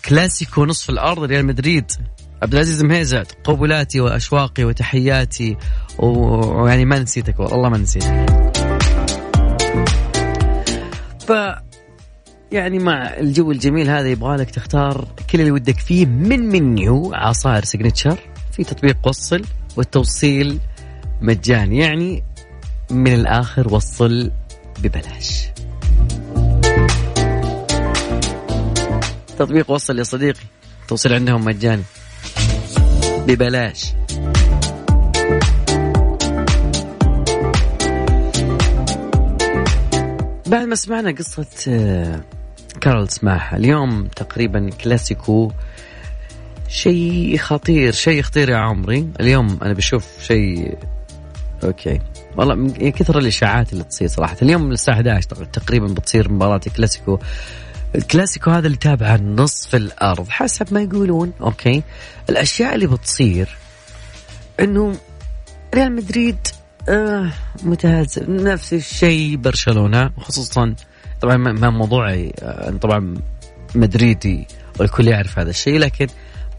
كلاسيكو 0.05 0.65
نصف 0.65 0.89
الأرض 0.89 1.23
ريال 1.23 1.45
مدريد. 1.45 1.91
عبد 2.43 2.53
العزيز 2.53 2.83
مهيزة 2.83 3.25
قبلاتي 3.43 3.99
وأشواقي 3.99 4.63
وتحياتي 4.63 5.57
ويعني 5.99 6.85
ما 6.85 6.99
نسيتك 6.99 7.39
والله 7.39 7.69
ما 7.69 7.77
نسيتك 7.77 8.25
ف 11.27 11.31
يعني 12.51 12.79
مع 12.79 13.17
الجو 13.17 13.51
الجميل 13.51 13.89
هذا 13.89 14.07
يبغى 14.07 14.37
لك 14.37 14.51
تختار 14.51 15.07
كل 15.31 15.39
اللي 15.39 15.51
ودك 15.51 15.79
فيه 15.79 16.05
من 16.05 16.39
منيو 16.39 17.13
عصائر 17.13 17.63
سيجنتشر 17.63 18.17
في 18.51 18.63
تطبيق 18.63 19.07
وصل 19.07 19.41
والتوصيل 19.77 20.59
مجاني 21.21 21.77
يعني 21.77 22.23
من 22.89 23.13
الآخر 23.13 23.73
وصل 23.73 24.31
ببلاش. 24.79 25.49
تطبيق 29.37 29.71
وصل 29.71 29.99
يا 29.99 30.03
صديقي 30.03 30.45
توصيل 30.87 31.13
عندهم 31.13 31.45
مجاني 31.45 31.83
ببلاش. 33.27 33.93
بعد 40.47 40.67
ما 40.67 40.75
سمعنا 40.75 41.11
قصة 41.11 41.45
آه، 41.67 42.21
كارل 42.81 43.09
سماحة 43.09 43.57
اليوم 43.57 44.07
تقريبا 44.07 44.69
كلاسيكو. 44.69 45.51
شيء 46.67 47.37
خطير 47.37 47.93
شيء 47.93 48.21
خطير 48.21 48.49
يا 48.49 48.57
عمري. 48.57 49.09
اليوم 49.19 49.59
أنا 49.63 49.73
بشوف 49.73 50.07
شيء 50.21 50.77
okay. 51.63 51.99
والله 52.37 52.73
كثر 52.89 53.17
الإشاعات 53.17 53.73
اللي 53.73 53.83
تصير 53.83 54.07
صراحة. 54.07 54.37
اليوم 54.41 54.71
الساعة 54.71 54.95
11 54.95 55.45
تقريبا 55.45 55.87
بتصير 55.87 56.31
مباراة 56.31 56.61
الكلاسيكو 56.67 57.19
الكلاسيكو 57.95 58.51
هذا 58.51 58.67
اللي 58.67 58.77
تابع 58.77 59.15
نصف 59.15 59.75
الأرض. 59.75 60.29
حسب 60.29 60.73
ما 60.73 60.81
يقولون 60.81 61.33
okay. 61.41 61.83
الأشياء 62.29 62.75
اللي 62.75 62.87
بتصير 62.87 63.49
إنه 64.59 64.95
ريال 65.75 65.95
مدريد 65.95 66.47
آه 66.89 67.31
متهزم 67.63 68.47
نفس 68.47 68.73
الشيء 68.73 69.35
برشلونة. 69.37 70.11
خصوصا 70.17 70.75
طبعا 71.21 71.37
ما 71.37 71.69
موضوعي 71.69 72.33
آه 72.39 72.69
طبعا 72.69 73.13
مدريدي 73.75 74.47
والكل 74.79 75.07
يعرف 75.07 75.39
هذا 75.39 75.49
الشيء. 75.49 75.77
لكن 75.77 76.07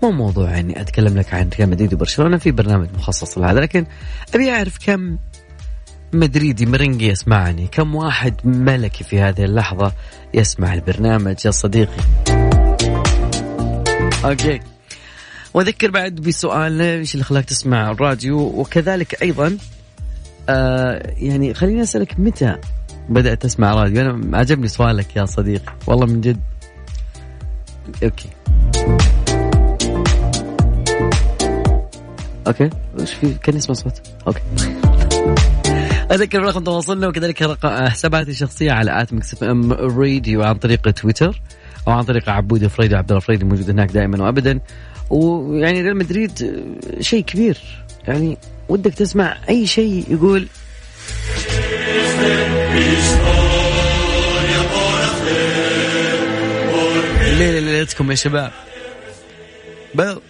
مو 0.02 0.10
موضوع 0.10 0.58
إني 0.58 0.80
أتكلم 0.80 1.18
لك 1.18 1.34
عن 1.34 1.50
ريال 1.58 1.70
مدريد 1.70 1.94
وبرشلونة 1.94 2.36
في 2.36 2.50
برنامج 2.50 2.88
مخصص 2.94 3.38
لهذا 3.38 3.60
لكن 3.60 3.86
أبي 4.34 4.50
أعرف 4.50 4.78
كم 4.86 5.18
مدريدي 6.12 6.66
مرنجي 6.66 7.08
يسمعني 7.08 7.66
كم 7.66 7.94
واحد 7.94 8.34
ملكي 8.44 9.04
في 9.04 9.20
هذه 9.20 9.44
اللحظة 9.44 9.92
يسمع 10.34 10.74
البرنامج 10.74 11.36
يا 11.44 11.50
صديقي؟ 11.50 12.02
أوكي. 14.24 14.60
وأذكر 15.54 15.90
بعد 15.90 16.14
بسؤال 16.14 16.82
إيش 16.82 17.14
اللي 17.14 17.24
خلاك 17.24 17.44
تسمع 17.44 17.90
الراديو؟ 17.90 18.38
وكذلك 18.38 19.22
أيضا 19.22 19.56
آه 20.48 21.12
يعني 21.16 21.54
خليني 21.54 21.82
أسألك 21.82 22.20
متى 22.20 22.56
بدأت 23.08 23.42
تسمع 23.42 23.74
راديو 23.74 24.00
أنا 24.00 24.38
عجبني 24.38 24.68
سؤالك 24.68 25.16
يا 25.16 25.24
صديقي 25.24 25.72
والله 25.86 26.06
من 26.06 26.20
جد. 26.20 26.40
Okay. 28.02 28.28
Okay؟ 32.50 32.70
وش 32.98 33.12
في 33.12 33.34
كان 33.34 33.56
يسمع 33.56 33.74
صوت 33.74 34.02
okay. 34.26 34.40
أذكر 36.12 36.42
رقم 36.42 36.64
تواصلنا 36.64 37.08
وكذلك 37.08 37.66
حساباتي 37.66 38.30
الشخصيه 38.30 38.72
على 38.72 39.02
at 39.02 39.12
Mix 39.12 39.42
FM 39.42 39.72
راديو 39.72 40.42
عن 40.42 40.54
طريق 40.54 40.90
تويتر 40.90 41.40
أو 41.88 41.92
عن 41.92 42.02
طريق 42.02 42.28
عبود 42.28 42.66
فريدي 42.66 42.94
وعبد 42.94 43.10
الله 43.10 43.20
فريدي 43.20 43.44
موجود 43.44 43.70
هناك 43.70 43.90
دائما 43.90 44.24
وابدا. 44.24 44.60
ويعني 45.10 45.82
ريال 45.82 45.96
مدريد 45.96 46.62
شيء 47.00 47.24
كبير. 47.24 47.58
يعني 48.08 48.38
ودك 48.68 48.94
تسمع 48.94 49.36
أي 49.48 49.66
شيء 49.66 50.04
يقول. 50.08 50.46
ليلة 57.38 57.60
ليلتكم 57.60 58.10
يا 58.10 58.16
شباب. 58.16 58.50
بل 59.94 60.20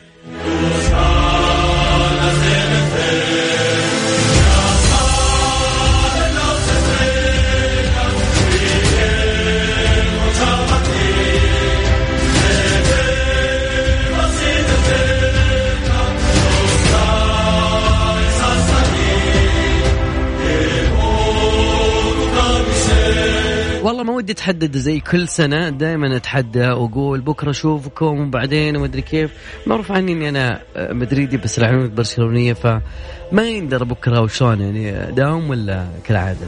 والله 23.82 24.02
ما 24.02 24.12
ودي 24.12 24.32
اتحدد 24.32 24.76
زي 24.76 25.00
كل 25.00 25.28
سنة 25.28 25.68
دائما 25.68 26.16
أتحدى 26.16 26.68
وأقول 26.68 27.20
بكرة 27.20 27.50
أشوفكم 27.50 28.20
وبعدين 28.20 28.76
وما 28.76 28.86
أدري 28.86 29.02
كيف. 29.02 29.30
معروف 29.66 29.92
عني 29.92 30.12
إني 30.12 30.28
أنا 30.28 30.60
مدريدي 30.76 31.36
بس 31.36 31.58
العيون 31.58 31.94
برشلونية 31.94 32.52
فما 32.52 33.42
يندرى 33.48 33.84
بكرة 33.84 34.20
وشلون 34.20 34.60
يعني 34.60 35.12
داوم 35.12 35.50
ولا 35.50 35.86
كالعادة؟ 36.04 36.46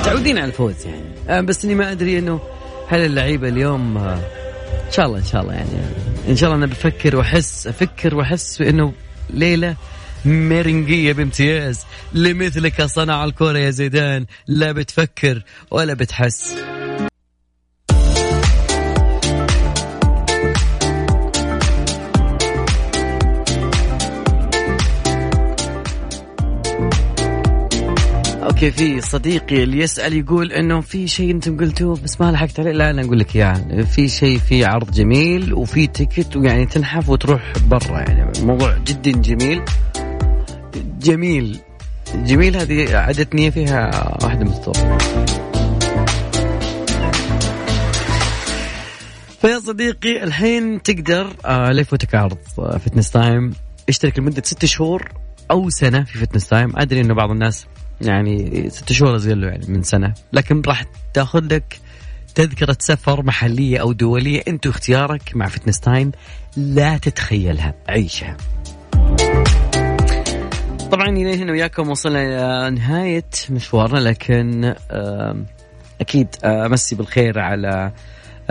متعودين 0.00 0.38
على 0.38 0.46
الفوز 0.46 0.86
يعني. 0.86 1.02
آه، 1.28 1.40
بس 1.40 1.64
إني 1.64 1.74
ما 1.74 1.92
أدري 1.92 2.18
إنه 2.18 2.40
هل 2.88 3.00
اللعيبة 3.04 3.48
اليوم 3.48 3.98
آه، 3.98 4.14
إن 4.86 4.92
شاء 4.92 5.06
الله 5.06 5.18
إن 5.18 5.24
شاء 5.24 5.42
الله 5.42 5.52
يعني 5.54 5.68
إن 6.28 6.36
شاء 6.36 6.50
الله 6.50 6.64
أنا 6.64 6.72
بفكر 6.72 7.16
وأحس 7.16 7.66
أفكر 7.66 8.14
وأحس 8.14 8.60
انه 8.60 8.92
ليلة 9.30 9.76
ميرنجية 10.24 11.12
بامتياز 11.12 11.84
لمثلك 12.12 12.82
صنع 12.82 13.24
الكرة 13.24 13.58
يا 13.58 13.70
زيدان. 13.70 14.26
لا 14.46 14.72
بتفكر 14.72 15.42
ولا 15.70 15.94
بتحس. 15.94 16.56
Okay 28.42 28.70
في 28.70 29.00
صديقي 29.00 29.62
اللي 29.62 29.78
يسأل 29.78 30.12
يقول 30.12 30.52
إنه 30.52 30.80
في 30.80 31.08
شيء 31.08 31.30
أنتم 31.30 31.56
قلتوه 31.56 31.96
بس 32.04 32.20
ما 32.20 32.32
لحقت 32.32 32.60
عليه. 32.60 32.72
لا 32.72 32.90
أنا 32.90 33.02
أقول 33.02 33.18
لك 33.18 33.36
إياه. 33.36 33.82
في 33.82 34.08
شيء 34.08 34.38
في 34.38 34.64
عرض 34.64 34.90
جميل 34.90 35.54
وفي 35.54 35.86
ticket 35.86 36.36
ويعني 36.36 36.66
تنحف 36.66 37.08
وتروح 37.08 37.52
برا. 37.68 37.98
يعني 37.98 38.38
الموضوع 38.38 38.78
جدا 38.78 39.10
جميل. 39.10 39.62
جميل. 41.02 41.60
جميل 42.14 42.56
هذه 42.56 42.96
عدت 42.96 43.36
فيها 43.36 43.90
واحدة 44.24 44.44
من 44.44 44.52
الصور. 44.52 44.98
فيا 49.40 49.58
صديقي 49.58 50.24
الحين 50.24 50.82
تقدر 50.82 51.36
لا 51.44 51.80
يفوتك 51.80 52.14
عرض 52.14 52.38
Fitness 52.56 53.10
Time 53.10 53.52
اشترك 53.88 54.18
لمدة 54.18 54.42
ست 54.44 54.64
شهور 54.64 55.08
أو 55.50 55.70
سنة 55.70 56.04
في 56.04 56.18
Fitness 56.18 56.48
Time 56.48 56.72
أدري 56.76 57.00
إنه 57.00 57.14
بعض 57.14 57.30
الناس 57.30 57.66
يعني 58.00 58.66
ست 58.70 58.92
شهور 58.92 59.16
أصغر 59.16 59.34
له 59.34 59.48
يعني 59.48 59.66
من 59.68 59.82
سنة. 59.82 60.14
لكن 60.32 60.62
راح 60.66 60.84
تأخذ 61.14 61.54
لك 61.54 61.80
تذكرة 62.34 62.76
سفر 62.80 63.22
محلية 63.22 63.78
أو 63.78 63.92
دولية 63.92 64.42
أنت 64.48 64.66
اختيارك 64.66 65.36
مع 65.36 65.46
Fitness 65.46 65.80
Time 65.80 66.12
لا 66.56 66.98
تتخيلها 66.98 67.74
عيشها. 67.88 68.36
طبعا 70.92 71.08
إلى 71.08 71.42
هنا 71.42 71.52
وياكم 71.52 71.88
وصلنا 71.88 72.22
إلى 72.22 72.70
نهاية 72.76 73.24
مشوارنا 73.50 73.98
لكن 73.98 74.74
أكيد 76.00 76.28
امسي 76.44 76.96
بالخير 76.96 77.38
على 77.38 77.92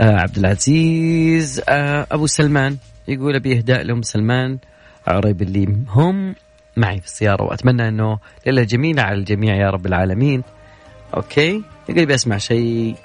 عبد 0.00 0.38
العزيز. 0.38 1.62
أبو 1.68 2.26
سلمان 2.26 2.76
يقول 3.08 3.36
أبي 3.36 3.58
إهداء 3.58 3.82
لأم 3.82 4.02
سلمان 4.02 4.58
عريب 5.06 5.42
اللي 5.42 5.76
هم 5.88 6.34
معي 6.76 7.00
في 7.00 7.06
السيارة 7.06 7.44
وأتمنى 7.44 7.88
إنه 7.88 8.18
ليلة 8.46 8.62
جميلة 8.62 9.02
على 9.02 9.18
الجميع 9.18 9.56
يا 9.56 9.70
رب 9.70 9.86
العالمين. 9.86 10.42
أوكي؟ 11.16 11.62
يقول 11.88 12.02
أبي 12.02 12.14
أسمع 12.14 12.38
شيء 12.38 12.96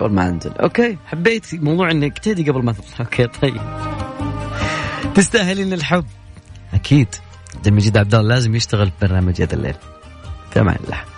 قبل 0.00 0.12
ما 0.12 0.28
أنزل. 0.28 0.52
Okay؟ 0.52 0.96
حبيت 1.06 1.54
موضوع 1.54 1.90
إنك 1.90 2.18
تهدي 2.18 2.50
قبل 2.50 2.64
ما 2.64 2.72
تطلع. 2.72 3.00
Okay 3.00 3.26
طيب. 3.26 3.60
تستاهلين 5.14 5.72
الحب. 5.72 6.04
أكيد. 6.74 7.08
عبد 7.56 7.66
المجيد 7.66 7.96
عبد 7.96 8.14
الله 8.14 8.28
لازم 8.28 8.54
يشتغل 8.54 8.86
في 8.86 9.06
برنامج 9.06 9.40
يا 9.40 9.43
زين 9.43 9.52
الليل. 9.52 9.74
في 10.50 10.60
أمان 10.60 10.76
الله 10.84 11.17